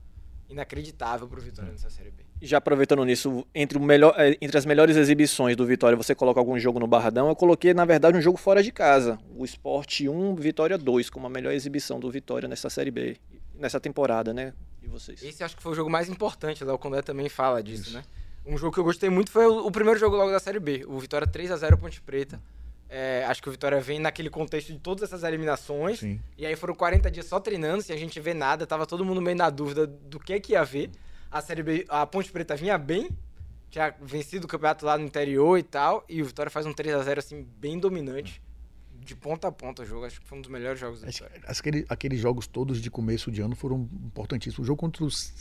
[0.49, 2.24] inacreditável pro Vitória nessa Série B.
[2.41, 6.39] Já aproveitando nisso, entre, o melhor, eh, entre as melhores exibições do Vitória, você coloca
[6.39, 7.28] algum jogo no Barradão?
[7.28, 9.20] Eu coloquei, na verdade, um jogo fora de casa.
[9.36, 13.18] O Sport 1, Vitória 2, como a melhor exibição do Vitória nessa Série B,
[13.53, 14.53] nessa temporada, né?
[14.82, 15.22] E vocês?
[15.22, 18.03] Esse acho que foi o jogo mais importante, Léo Condé também fala disso, né?
[18.45, 20.83] Um jogo que eu gostei muito foi o, o primeiro jogo logo da Série B,
[20.87, 22.41] o Vitória 3 a 0 Ponte Preta.
[22.91, 25.99] É, acho que o Vitória vem naquele contexto de todas essas eliminações.
[25.99, 26.19] Sim.
[26.37, 29.21] E aí foram 40 dias só treinando, sem a gente ver nada, tava todo mundo
[29.21, 30.89] meio na dúvida do que que ia ver.
[31.29, 33.09] A Série B, a Ponte Preta vinha bem,
[33.69, 36.95] tinha vencido o campeonato lá no interior e tal, e o Vitória faz um 3
[36.95, 38.41] a 0 assim bem dominante,
[38.95, 41.39] de ponta a ponta o jogo, acho que foi um dos melhores jogos Acho Vitória.
[41.41, 44.65] que aquele- aqueles jogos todos de começo de ano foram importantíssimos.
[44.65, 45.31] O jogo contra os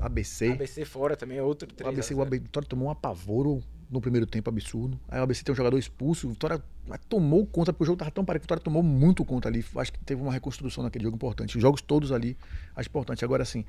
[0.00, 0.52] ABC.
[0.52, 2.26] ABC fora também é outro 3 O ABC, o 0.
[2.26, 4.98] AB Vitória tomou um apavoro no primeiro tempo absurdo.
[5.08, 6.28] Aí o ABC tem um jogador expulso.
[6.28, 6.62] O Vitória
[7.08, 8.44] tomou conta, porque o jogo tava tão parecido.
[8.44, 9.64] O Vitória tomou muito conta ali.
[9.76, 11.56] Acho que teve uma reconstrução naquele jogo importante.
[11.56, 12.36] Os jogos todos ali,
[12.74, 13.24] acho importante.
[13.24, 13.64] Agora, assim,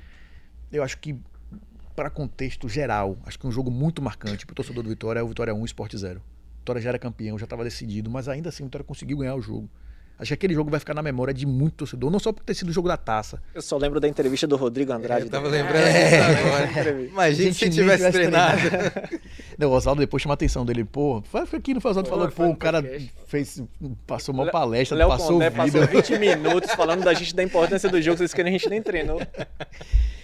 [0.70, 1.18] eu acho que,
[1.96, 5.28] para contexto geral, acho que um jogo muito marcante pro torcedor do Vitória é o
[5.28, 6.20] Vitória 1 Sport 0.
[6.20, 9.34] O Vitória já era campeão, já estava decidido, mas ainda assim o Vitória conseguiu ganhar
[9.34, 9.68] o jogo.
[10.22, 12.54] Acho que aquele jogo vai ficar na memória de muito torcedor, não só por ter
[12.54, 13.42] sido o jogo da taça.
[13.52, 15.24] Eu só lembro da entrevista do Rodrigo Andrade.
[15.24, 15.60] Eu tava né?
[15.60, 17.02] lembrando disso agora.
[17.02, 18.60] Imagina se tivesse treinado.
[19.58, 20.84] Não, o Oswaldo depois chama a atenção dele.
[20.84, 23.12] Pô, foi aqui no Oswaldo falou, pô, o cara podcast.
[23.26, 23.62] fez,
[24.06, 25.86] passou uma palestra, Léo passou Condé vida.
[25.86, 28.80] passou 20 minutos falando da gente da importância do jogo, vocês querem a gente nem
[28.80, 29.20] treinou.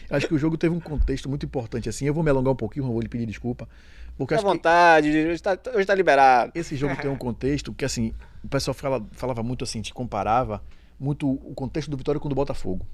[0.09, 2.07] Acho que o jogo teve um contexto muito importante assim.
[2.07, 3.69] Eu vou me alongar um pouquinho, vou lhe pedir desculpa.
[4.17, 6.53] Porque Fica à acho que vontade, hoje tá, hoje tá liberado.
[6.55, 10.63] esse jogo tem um contexto que, assim, o pessoal fala- falava muito assim, te comparava
[10.99, 12.87] muito o contexto do Vitória com o do Botafogo.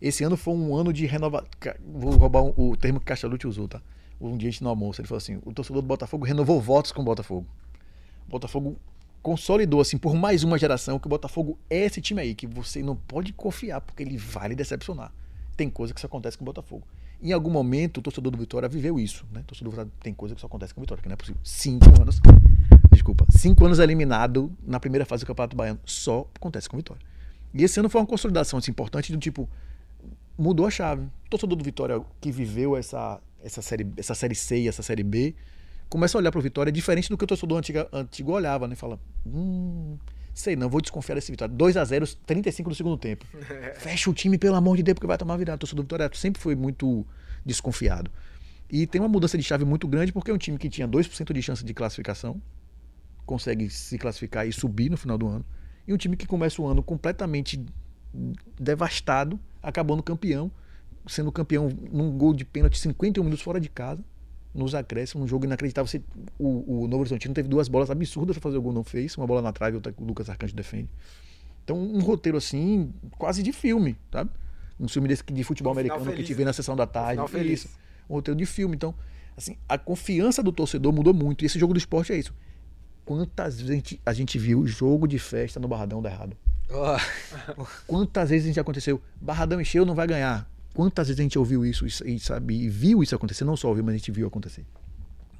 [0.00, 1.48] Esse ano foi um ano de renovação.
[1.86, 3.80] Vou roubar um- o termo que Castelute usou, tá?
[4.20, 6.92] Um dia a gente no almoço, ele falou assim: o torcedor do Botafogo renovou votos
[6.92, 7.46] com o Botafogo.
[8.26, 8.76] O Botafogo
[9.22, 12.82] consolidou, assim, por mais uma geração, que o Botafogo é esse time aí, que você
[12.82, 15.12] não pode confiar, porque ele vai lhe decepcionar.
[15.56, 16.86] Tem coisa que isso acontece com o Botafogo.
[17.22, 19.40] Em algum momento, o torcedor do Vitória viveu isso, né?
[19.40, 21.16] O torcedor do Vitória tem coisa que só acontece com o Vitória, que não é
[21.16, 21.40] possível.
[21.42, 22.20] Cinco anos.
[22.94, 23.26] Desculpa.
[23.30, 25.80] Cinco anos eliminado na primeira fase do Campeonato Baiano.
[25.84, 27.02] Só acontece com Vitória.
[27.52, 29.48] E esse ano foi uma consolidação assim, importante do tipo.
[30.36, 31.02] Mudou a chave.
[31.26, 35.02] O torcedor do Vitória que viveu essa, essa, série, essa série C e essa série
[35.02, 35.34] B
[35.88, 38.74] começa a olhar para o Vitória diferente do que o torcedor antiga, antigo olhava, né?
[38.74, 39.96] Fala, hum,
[40.34, 41.54] sei não, vou desconfiar desse Vitória.
[41.54, 43.24] 2 a 0 35 do segundo tempo.
[43.78, 45.56] Fecha o time, pelo amor de Deus, porque vai tomar virada.
[45.56, 47.06] O torcedor do Vitória sempre foi muito
[47.46, 48.10] desconfiado.
[48.68, 51.32] E tem uma mudança de chave muito grande, porque é um time que tinha 2%
[51.32, 52.40] de chance de classificação,
[53.24, 55.44] consegue se classificar e subir no final do ano.
[55.86, 57.64] E um time que começa o ano completamente
[58.58, 60.50] devastado, acabando campeão,
[61.06, 64.02] sendo campeão num gol de pênalti 51 minutos fora de casa,
[64.54, 65.86] nos acréscimos, um jogo inacreditável.
[65.88, 66.02] Você-
[66.38, 69.16] O, o Novo Horizontino teve duas bolas absurdas para fazer o gol, não fez.
[69.16, 70.88] Uma bola na trave, outra que o Lucas Arcanjo defende.
[71.64, 74.30] Então, um roteiro assim, quase de filme, sabe?
[74.78, 76.86] Um filme desse que- de futebol Um americano que feliz, te vê na sessão da
[76.86, 77.14] tarde.
[77.14, 77.66] final feliz.
[78.08, 78.74] Um roteiro de filme.
[78.76, 78.94] Então,
[79.36, 81.42] assim, a confiança do torcedor mudou muito.
[81.42, 82.32] E esse jogo do esporte é isso.
[83.04, 86.36] Quantas vezes a gente, a gente viu jogo de festa no Barradão dar errado?
[86.70, 86.98] Ó,
[87.86, 89.00] Quantas vezes a gente aconteceu?
[89.20, 90.48] Barradão encheu, não vai ganhar.
[90.72, 93.44] Quantas vezes a gente ouviu isso e, sabe, e viu isso acontecer?
[93.44, 94.64] Não só ouviu, mas a gente viu acontecer.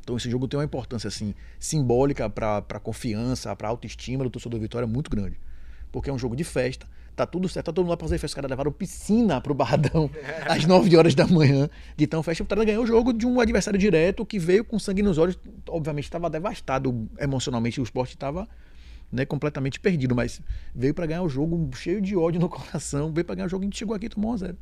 [0.01, 4.61] Então esse jogo tem uma importância assim simbólica para a confiança, para autoestima do torcedor
[4.61, 5.41] do Vitória muito grande.
[5.91, 6.87] Porque é um jogo de festa,
[7.17, 8.27] tá tudo certo, tá todo mundo lá pra fazer festa.
[8.33, 10.11] Os caras levaram piscina pro Barradão
[10.49, 11.69] às 9 horas da manhã.
[11.97, 14.79] De tão festa, o Vitória ganhou o jogo de um adversário direto que veio com
[14.79, 15.39] sangue nos olhos.
[15.69, 18.49] Obviamente estava devastado emocionalmente, o esporte estava
[19.12, 20.41] né, completamente perdido, mas
[20.75, 23.62] veio para ganhar o jogo cheio de ódio no coração, veio para ganhar o jogo
[23.62, 24.57] e a gente chegou aqui e tomou 1 a 0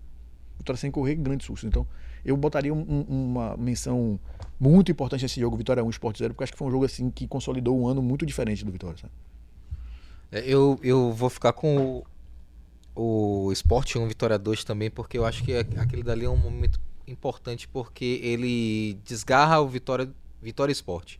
[0.59, 1.66] Vitória sem correr, grande susto.
[1.66, 1.84] Então,
[2.24, 4.20] eu botaria um- um- uma menção
[4.61, 7.11] muito importante nesse jogo, Vitória 1, Sport 0, porque acho que foi um jogo assim
[7.11, 9.12] que consolidou um ano muito diferente do Vitória, sabe?
[10.30, 12.03] É, Eu, eu vou ficar com
[12.95, 16.36] o, Sport 1 Vitória 2 também, porque eu acho que a- aquele dali é um
[16.36, 20.09] momento importante, porque ele desgarra o Vitória,
[20.43, 21.16] Vitória Sport.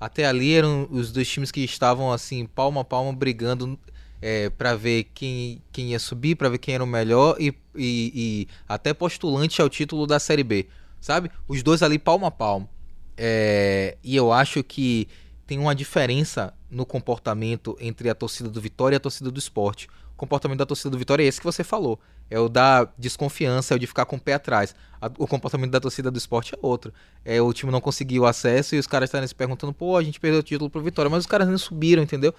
[0.00, 3.78] Até ali eram os dois times que estavam assim, palmo a palmo, brigando
[4.20, 8.12] é, para ver quem, quem ia subir, para ver quem era o melhor e, e-
[8.14, 10.66] e até postulante ao título da Série B,
[11.00, 11.30] sabe?
[11.48, 12.68] Os dois ali palmo a palmo.
[13.16, 15.08] É, e eu acho que
[15.46, 19.88] tem uma diferença no comportamento entre a torcida do Vitória e a torcida do esporte.
[20.16, 21.98] Comportamento da torcida do Vitória é esse que você falou.
[22.30, 24.74] É o da desconfiança, é o de ficar com o pé atrás.
[25.00, 26.92] A- o comportamento da torcida do esporte é outro.
[27.24, 30.20] É o time não conseguiu acesso e os caras estarem se perguntando, pô, a gente
[30.20, 32.34] perdeu o título pro Vitória, mas os caras não subiram, entendeu?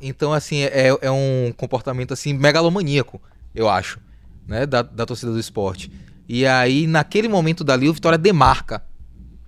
[0.00, 3.20] Então, assim, é, é um comportamento assim megalomaníaco,
[3.54, 4.00] eu acho,
[4.46, 4.66] né?
[4.66, 5.92] Da, da torcida do esporte.
[6.28, 8.82] E aí, naquele momento dali, o Vitória demarca.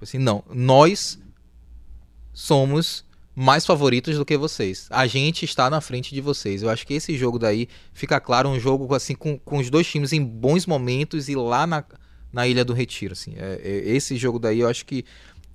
[0.01, 1.19] Assim, não, nós
[2.33, 4.87] somos mais favoritos do que vocês.
[4.91, 6.63] A gente está na frente de vocês.
[6.63, 9.87] Eu acho que esse jogo daí fica claro um jogo assim com, com os dois
[9.87, 11.85] times em bons momentos e lá na,
[12.33, 13.13] na Ilha do Retiro.
[13.13, 13.35] Assim.
[13.37, 15.05] É, é, esse jogo daí eu acho que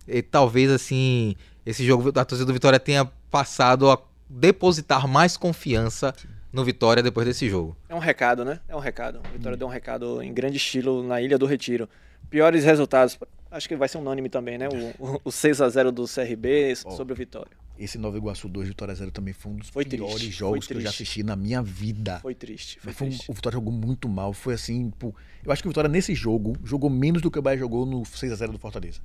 [0.07, 3.99] é, talvez assim esse jogo da torcida do Vitória tenha passado a
[4.30, 6.13] depositar mais confiança
[6.51, 7.77] no Vitória depois desse jogo.
[7.88, 8.59] É um recado, né?
[8.67, 9.19] É um recado.
[9.19, 11.88] O Vitória deu um recado em grande estilo na Ilha do Retiro.
[12.30, 13.17] Piores resultados,
[13.51, 14.67] acho que vai ser unânime também, né?
[14.67, 17.51] O, o, o 6 a 0 do CRB sobre o Vitória.
[17.80, 20.73] Esse Nova Iguaçu 2 Vitória 0 também foi um dos Foi piores triste, jogos que
[20.73, 22.19] eu já assisti na minha vida.
[22.19, 23.32] Foi triste, foi Foi um- triste.
[23.32, 24.34] o Vitória jogou muito mal.
[24.34, 25.15] Foi assim, pô,
[25.45, 28.03] eu acho que o Vitória nesse jogo jogou menos do que o Bahia jogou no
[28.05, 28.99] 6 a 0 do Fortaleza.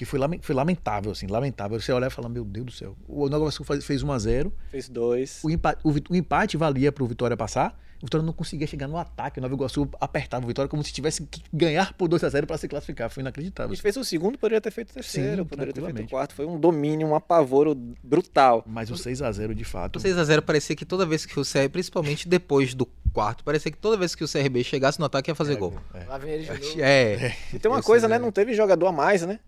[0.00, 1.78] Que foi, foi lamentável, assim, lamentável.
[1.78, 2.96] Você olhar e falar, meu Deus do céu.
[3.06, 5.42] O Nova Iguaçu fez 1 a 0 Fez dois.
[5.44, 7.78] o empate, o, o empate valia pro Vitória passar.
[8.02, 9.38] O Vitória não conseguia chegar no ataque.
[9.38, 12.46] O Nova Iguaçu apertava o Vitória como se tivesse que ganhar por 2 a 0
[12.46, 13.10] para se classificar.
[13.10, 13.74] Foi inacreditável.
[13.74, 16.32] E fez o segundo, poderia ter feito o terceiro, Sim, poderia ter feito o quarto.
[16.34, 18.64] Foi um domínio, um apavoro brutal.
[18.66, 19.96] Mas o 6 a 0 de fato.
[19.96, 23.76] O 6x0 parecia que toda vez que o CRB, principalmente depois do quarto, parecia que
[23.76, 25.74] toda vez que o CRB chegasse no ataque ia fazer gol.
[26.08, 26.80] Lá vem ele de novo.
[26.80, 27.36] É.
[27.52, 28.16] E tem uma Esse coisa, né?
[28.16, 29.40] é- Não teve jogador a mais, né?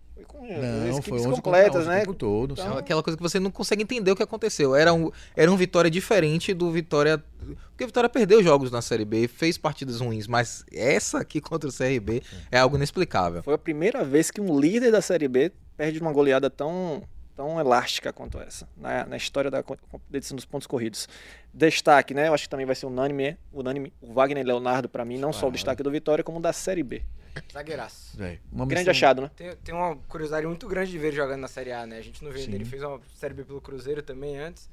[0.47, 1.95] Com Não, as foi equipes 11 completas, contra 11 né?
[1.95, 2.51] o tempo todo.
[2.53, 4.75] Então, É aquela coisa que você não consegue entender o que aconteceu.
[4.75, 7.23] Era um, era um Vitória diferente do Vitória.
[7.71, 11.69] Porque o Vitória perdeu jogos na Série B, fez partidas ruins, mas essa aqui contra
[11.69, 12.21] o CRB
[12.51, 13.43] é algo inexplicável.
[13.43, 17.03] Foi a primeira vez que um líder da Série B perde uma goleada tão,
[17.35, 21.07] tão elástica quanto essa, na, na história da co- competição dos pontos corridos.
[21.53, 22.27] Destaque, né?
[22.29, 25.47] Eu acho que também vai ser unânime, unânime o Wagner Leonardo, pra mim, não só
[25.47, 27.03] o destaque do Vitória, como da Série B.
[27.51, 28.21] Zagueiraço.
[28.21, 29.31] É, uma Grande missão- achado, né?
[29.35, 31.97] Tem, tem uma curiosidade muito grande de ver ele jogando na Série A, né?
[31.97, 32.51] A gente não vê ainda.
[32.51, 32.55] Sim.
[32.55, 34.69] Ele fez uma Série B pelo Cruzeiro também antes.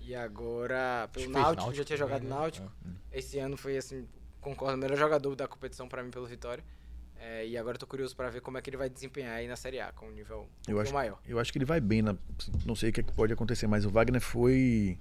[0.00, 2.40] E agora pelo Náutico, Náutico já tinha jogado também, né?
[2.40, 2.70] Náutico.
[3.12, 4.06] Esse ano foi, assim,
[4.40, 6.62] concordo, o melhor jogador da competição pra mim pelo Vitória.
[7.18, 9.48] É, e agora eu tô curioso pra ver como é que ele vai desempenhar aí
[9.48, 11.18] na Série A, com um nível Eu acho, maior.
[11.26, 12.02] eu acho que ele vai bem.
[12.02, 12.14] Na,
[12.64, 14.98] não sei o que, é que pode acontecer, mas o Wagner foi.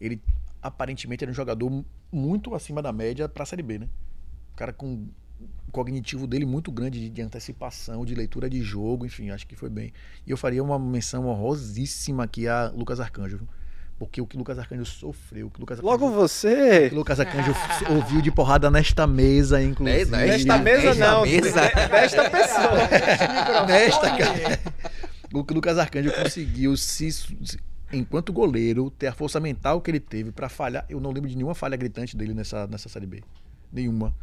[0.00, 0.22] Ele
[0.62, 3.88] aparentemente era um jogador muito acima da média pra Série B, né?
[4.52, 5.08] O cara com
[5.70, 9.68] cognitivo dele muito grande de, de antecipação, de leitura de jogo, enfim, acho que foi
[9.70, 9.92] bem.
[10.26, 13.48] E eu faria uma menção honrosíssima aqui a Lucas Arcanjo, viu?
[13.98, 16.88] porque o que Lucas Arcanjo sofreu, o que Lucas Arcanjo, Logo o você.
[16.88, 17.52] que Lucas Arcanjo
[17.90, 20.04] ouviu de porrada nesta mesa, inclusive.
[20.12, 21.22] Nesta mesa Nesta não.
[21.22, 21.60] mesa.
[21.90, 22.86] Desta pessoa.
[23.66, 24.60] Nesta, cara.
[25.34, 27.36] O que o Lucas Arcanjo conseguiu se, se-
[27.92, 30.86] enquanto goleiro, ter a força mental que ele teve pra falhar.
[30.88, 33.22] Eu não lembro de nenhuma falha gritante dele nessa, nessa Série B.
[33.70, 34.14] Nenhuma.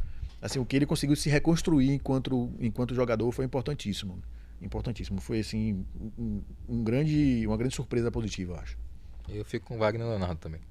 [0.42, 4.22] Assim, o que ele conseguiu se reconstruir enquanto, enquanto jogador foi importantíssimo.
[4.62, 5.20] Importantíssimo.
[5.20, 5.86] Foi, assim,
[6.18, 8.78] um, um grande, uma grande surpresa positiva, eu acho.
[9.30, 10.62] Eu fico com o Wagner Leonardo também.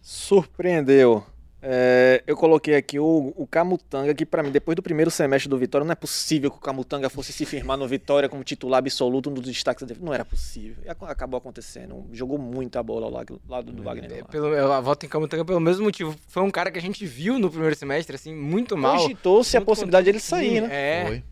[0.00, 1.24] Surpreendeu.
[1.60, 5.58] É, eu coloquei aqui o, o Camutanga, que pra mim, depois do primeiro semestre do
[5.58, 9.28] Vitória, não é possível que o Camutanga fosse se firmar no Vitória como titular absoluto,
[9.28, 9.94] um dos destaques da.
[10.00, 10.76] Não era possível.
[10.84, 12.06] E ac- acabou acontecendo.
[12.12, 14.04] Jogou muita bola ao lado, lado do Wagner.
[14.04, 14.30] É, Leonardo.
[14.30, 16.14] pelo, eu voto em Camutanga pelo mesmo motivo.
[16.28, 18.96] Foi um cara que a gente viu no primeiro semestre, assim, muito mal.
[18.98, 20.68] Cogitou-se a junto possibilidade dele sair, né?
[20.70, 21.06] É.
[21.06, 21.24] Foi.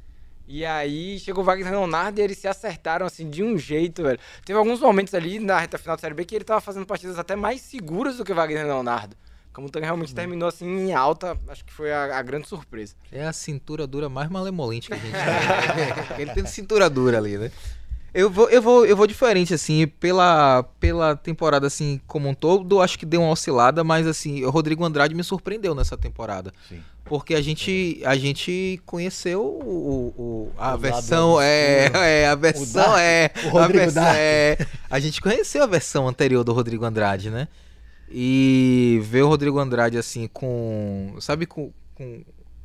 [0.48, 4.18] E aí chegou o Wagner Leonardo e eles se acertaram assim de um jeito, velho.
[4.44, 7.18] Teve alguns momentos ali na reta final da Série B que ele tava fazendo partidas
[7.18, 9.16] até mais seguras do que o Wagner Leonardo.
[9.56, 12.94] Como o realmente terminou assim em alta, acho que foi a, a grande surpresa.
[13.10, 15.12] É a cintura dura mais malemolente que a gente
[16.12, 16.20] tem.
[16.20, 17.50] Ele tem cintura dura ali, né?
[18.12, 22.82] Eu vou, eu vou, eu vou diferente, assim, pela, pela temporada, assim, como um todo,
[22.82, 26.52] acho que deu uma oscilada, mas, assim, o Rodrigo Andrade me surpreendeu nessa temporada.
[26.68, 26.82] Sim.
[27.06, 32.82] Porque a gente, a gente conheceu o, o- a lado versão, é, é, a versão,
[32.84, 34.16] Dark, é, o Rodrigo a versão, Dark.
[34.18, 34.58] é,
[34.90, 37.48] a gente conheceu a versão anterior do Rodrigo Andrade, né?
[38.08, 42.22] E ver o Rodrigo Andrade, assim, com, sabe, com, com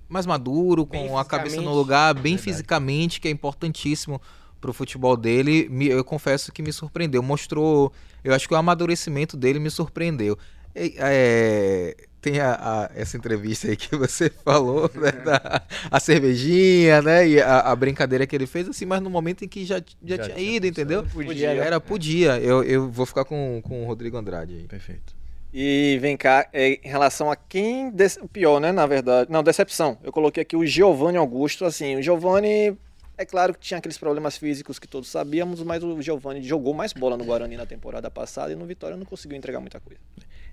[0.08, 2.44] mais maduro, Bem com a cabeça no lugar, bem Verdade.
[2.44, 4.22] fisicamente, que é importantíssimo
[4.60, 7.24] pro futebol dele, me- eu confesso que me surpreendeu.
[7.24, 7.92] Mostrou,
[8.24, 10.38] eu acho que o amadurecimento dele me surpreendeu.
[10.76, 17.02] E, é, tem a, a- essa entrevista aí que você falou, né, da, a cervejinha,
[17.02, 19.78] né, e a, a brincadeira que ele fez, assim, mas no momento em que já,
[20.06, 21.04] já, Já tinha ido, entendeu?
[21.04, 21.50] Podia?
[21.50, 22.39] Era, podia.
[22.39, 24.68] Eu, eu vou ficar com, com o Rodrigo Andrade aí.
[24.68, 25.20] Perfeito.
[25.54, 27.91] E vem cá, é, em relação a quem.
[28.22, 28.72] o Pior, né?
[28.72, 29.30] Na verdade.
[29.32, 29.97] Não, decepção.
[30.02, 31.66] Eu coloquei aqui o Giovanni Augusto.
[31.66, 32.78] Assim, o Giovanni.
[33.18, 36.91] É claro que tinha aqueles problemas físicos que todos sabíamos, mas o Giovanni jogou mais
[36.91, 39.99] bola no Guarani na temporada passada e no Vitória não conseguiu entregar muita coisa.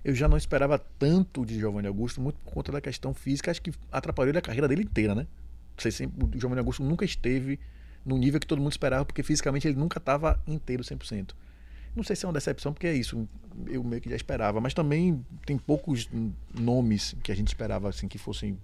[0.03, 3.61] Eu já não esperava tanto de Giovanni Augusto, muito por conta da questão física, acho
[3.61, 5.25] que atrapalhou a carreira dele inteira, né?
[5.75, 7.59] Você sempre, o Giovanni Augusto nunca esteve
[8.05, 11.31] no nível que todo mundo esperava, porque fisicamente ele nunca estava inteiro 100%.
[11.95, 13.27] Não sei se é uma decepção, porque é isso,
[13.67, 16.09] eu meio que já esperava, mas também tem poucos
[16.53, 18.57] nomes que a gente esperava assim que fossem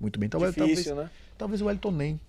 [0.00, 0.28] muito bem.
[0.28, 1.10] Talvez, talvez, Difícil, né?
[1.38, 2.20] talvez o Elton Nem.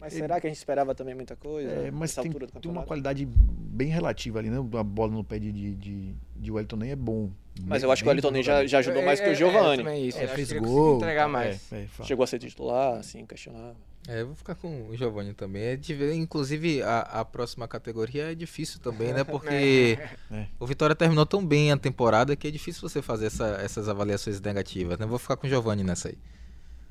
[0.00, 1.68] Mas será que a gente esperava também muita coisa?
[1.70, 4.56] É, mas tem, altura do tem uma qualidade bem relativa ali, né?
[4.78, 7.30] A bola no pé de, de, de, de Wellington nem é bom.
[7.64, 9.32] Mas Bem- eu acho que o bem Elton já, já ajudou mais que É, o
[9.32, 9.82] é, Giovani.
[9.82, 10.08] É.
[10.20, 10.96] É, acho fez que gol.
[10.98, 11.72] entregar mais.
[11.72, 12.04] É, é.
[12.04, 13.74] Chegou a ser titular, assim, questionável.
[14.10, 15.62] É, eu vou ficar com o Giovanni também.
[15.62, 15.78] É
[16.14, 19.22] inclusive, a, a próxima categoria é difícil também, né?
[19.22, 19.98] Porque
[20.32, 20.46] É.
[20.58, 24.40] o Vitória terminou tão bem a temporada que é difícil você fazer essa- essas avaliações
[24.40, 25.04] negativas, né?
[25.04, 26.16] Vou ficar com o Giovanni nessa aí.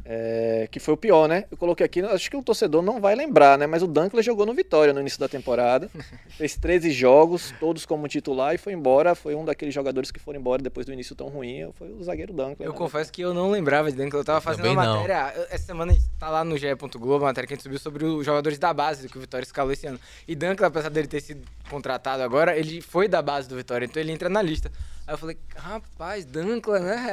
[0.10, 1.44] É, que foi o pior, né?
[1.52, 3.68] Eu coloquei aqui, acho que o torcedor não vai lembrar, né?
[3.68, 5.90] Mas o Dunkler jogou no Vitória no início da temporada.
[6.38, 9.16] fez 13 jogos, todos como titular e foi embora.
[9.16, 11.70] Foi um daqueles jogadores que foram embora depois do início tão ruim.
[11.74, 12.68] Foi o zagueiro Dunkler.
[12.68, 12.78] Eu né?
[12.78, 14.22] confesso que eu não lembrava de Dunkler.
[14.22, 15.02] Eu tava fazendo Também uma não.
[15.02, 15.48] matéria.
[15.50, 16.74] Essa semana a gente tá lá no GE.
[16.76, 19.44] Globo, uma matéria que a gente subiu sobre os jogadores da base que o Vitória
[19.44, 20.00] escalou esse ano.
[20.26, 24.02] E Dunkler, apesar dele ter sido contratado agora, ele foi da base do Vitória, então
[24.02, 24.72] ele entra na lista.
[25.08, 26.98] Aí eu falei, rapaz, Dunkler, né?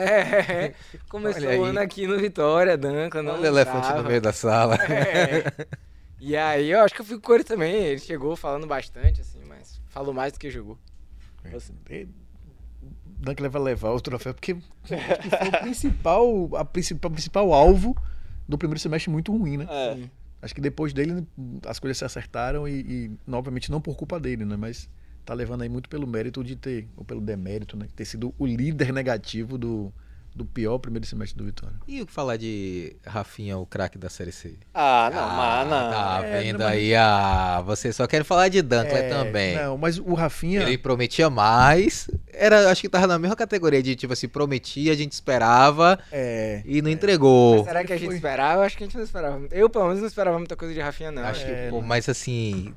[0.66, 0.74] É.
[1.09, 1.59] Começou Olha aí.
[1.61, 3.22] o ano aqui no Vitória, Dunkler.
[3.22, 4.76] Não Olha o elefante no meio da sala.
[4.90, 5.66] É.
[6.20, 7.72] E aí eu acho que eu fui com ele também.
[7.72, 10.78] Ele chegou falando bastante, assim, mas falou mais do que jogou.
[11.90, 12.09] E-
[13.18, 17.53] Dunkler vai levar o troféu porque acho que foi o principal, a principal, o principal
[17.53, 17.97] alvo
[18.49, 19.66] do primeiro semestre muito ruim, né?
[19.70, 19.99] É.
[20.42, 21.26] Acho que depois dele
[21.66, 24.57] as coisas se acertaram e, e, novamente não por culpa dele, né?
[24.57, 24.88] Mas
[25.25, 27.87] tá levando aí muito pelo mérito de ter, ou pelo demérito, né?
[27.95, 29.93] Ter sido o líder negativo do,
[30.35, 31.77] do pior primeiro semestre do Vitória.
[31.89, 34.55] E o que falar de Rafinha, o craque da Série C?
[34.75, 35.91] Ah, não, mas não.
[35.91, 36.95] Tá É, vendo mas- aí?
[36.95, 39.57] Ah, você só quer falar de Dunkler É, também.
[39.57, 40.62] Não, mas o Rafinha.
[40.62, 42.11] Ele prometia mais.
[42.33, 46.62] Era, acho que tava na mesma categoria de tipo assim, prometia, a gente esperava É,
[46.66, 47.57] e não entregou.
[47.59, 48.16] Mas será que a gente foi.
[48.16, 48.61] esperava?
[48.61, 49.47] Eu acho que a gente não esperava.
[49.53, 51.22] Eu, pelo menos, não esperava muita coisa de Rafinha, não.
[51.25, 52.75] Acho É, que, pô, mas assim,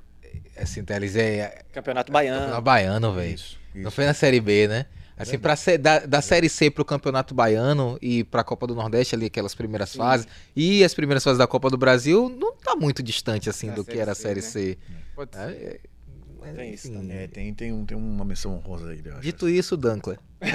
[0.62, 2.52] assim, Teles é, Campeonato é Baiano.
[2.52, 3.38] na Baiano, velho.
[3.76, 4.86] Não foi na Série B, né?
[5.18, 9.16] Assim, pra ser, da, da Série C pro Campeonato Baiano e pra Copa do Nordeste,
[9.16, 13.02] ali, aquelas primeiras fases, e as primeiras fases da Copa do Brasil, não tá muito
[13.02, 14.48] distante, assim, Da do que era a C, Série né?
[14.48, 14.78] C.
[15.16, 15.42] Pode ser.
[15.42, 15.80] É,
[16.44, 16.92] é, Tem isso.
[17.10, 19.22] É, tem, tem, um, tem uma menção honrosa aí, eu acho.
[19.22, 20.20] Dito isso, Dunkler.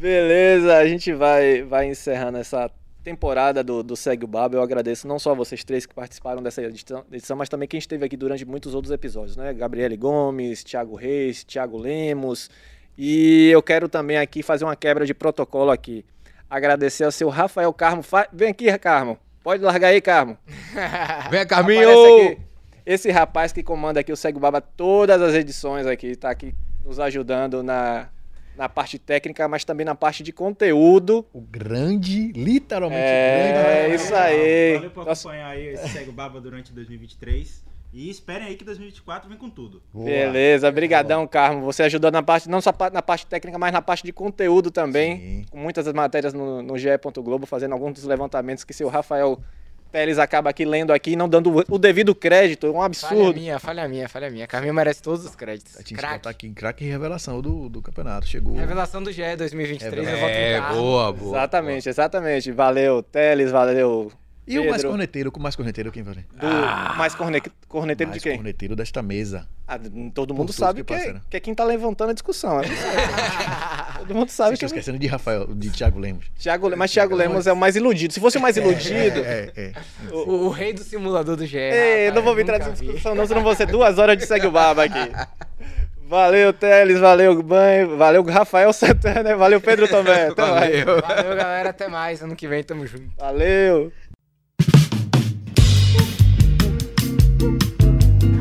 [0.00, 2.70] Beleza, a gente vai, vai encerrando essa
[3.04, 4.56] temporada do, do Segue o Baba.
[4.56, 7.78] Eu agradeço não só a vocês três que participaram dessa edição, edição, mas também quem
[7.78, 9.52] esteve aqui durante muitos outros episódios, né?
[9.52, 12.50] Gabriele Gomes, Thiago Reis, Thiago Lemos.
[12.96, 16.04] E eu quero também aqui fazer uma quebra de protocolo aqui.
[16.48, 18.02] Agradecer ao seu Rafael Carmo.
[18.02, 19.18] Fa- Vem aqui, Carmo.
[19.42, 20.38] Pode largar aí, Carmo.
[21.30, 21.88] Vem, Carminho!
[22.30, 22.38] aqui.
[22.86, 26.54] Esse rapaz que comanda aqui o Segue o Baba todas as edições aqui, tá aqui
[26.84, 28.08] nos ajudando na,
[28.56, 31.26] na parte técnica, mas também na parte de conteúdo.
[31.32, 34.02] O grande, literalmente É, grande.
[34.02, 34.74] isso aí.
[34.74, 37.64] Valeu por Nossa, acompanhar aí esse Segue o Baba durante 2023.
[37.92, 39.80] E esperem aí que 2024 vem com tudo.
[39.92, 40.04] Boa.
[40.04, 41.64] beleza, brigadão, Carmo.
[41.64, 45.16] Você ajudou na parte, não só na parte técnica, mas na parte de conteúdo também.
[45.16, 45.44] Sim.
[45.48, 46.88] Com muitas matérias no, no GE.
[47.22, 49.40] Globo, fazendo alguns dos levantamentos que seu Rafael
[49.94, 52.66] Teles acaba aqui lendo aqui e não dando o- devido crédito.
[52.66, 53.34] É um Falha absurdo.
[53.38, 54.44] minha, falha minha, falha minha.
[54.44, 55.76] Carminho merece todos os créditos.
[55.76, 58.26] A gente botar aqui em craque e revelação do, do campeonato.
[58.26, 58.56] Chegou.
[58.56, 60.80] Revelação do GE 2023, eu voto em É, Carmo.
[60.80, 61.36] boa, boa.
[61.38, 62.50] Exatamente, exatamente.
[62.50, 64.10] Valeu, Teles, valeu.
[64.46, 64.90] E o mais Pedro.
[64.90, 66.14] corneteiro, com o mais corneteiro, quem vai?
[66.14, 66.46] Do
[66.96, 68.36] mais corne- corneteiro mais de quem?
[68.36, 69.48] corneteiro desta mesa.
[69.66, 69.78] Ah,
[70.12, 72.60] todo mundo sabe que que, é, que é quem tá levantando a discussão.
[72.60, 72.68] né?
[73.98, 76.26] todo mundo sabe estão que é esquecendo de Rafael, de Thiago Lemos.
[76.38, 78.12] Thiago, mas Thiago Lemos é o mais iludido.
[78.12, 79.20] Se fosse o mais iludido.
[79.24, 79.72] É, é.
[80.12, 81.56] O, o rei do simulador do GE.
[82.14, 82.86] Não vou vir nunca trazer essa vi.
[82.88, 85.10] discussão, não, senão vão ser duas horas de segue o baba aqui.
[86.06, 90.14] Valeu, Teles, valeu, Banho, valeu, Rafael Santana, valeu, Pedro também.
[90.26, 90.84] Até mais.
[90.84, 91.00] Valeu.
[91.00, 91.70] Valeu, galera.
[91.70, 92.22] Até mais.
[92.22, 93.10] Ano que vem tamo junto.
[93.18, 93.90] Valeu.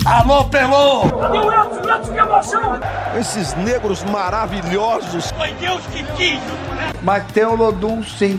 [0.05, 1.09] Alô, Pelô!
[1.17, 1.81] Cadê o Elton?
[1.81, 2.79] O Elton, que emoção!
[3.17, 5.31] Esses negros maravilhosos.
[5.31, 6.91] Foi Deus que quis, né?
[7.01, 8.37] Mas tem o Lodum, sim.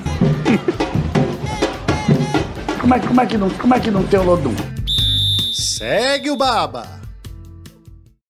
[2.81, 4.55] como, é, como, é que não, como é que não tem o Lodum?
[5.55, 7.04] Segue o Baba.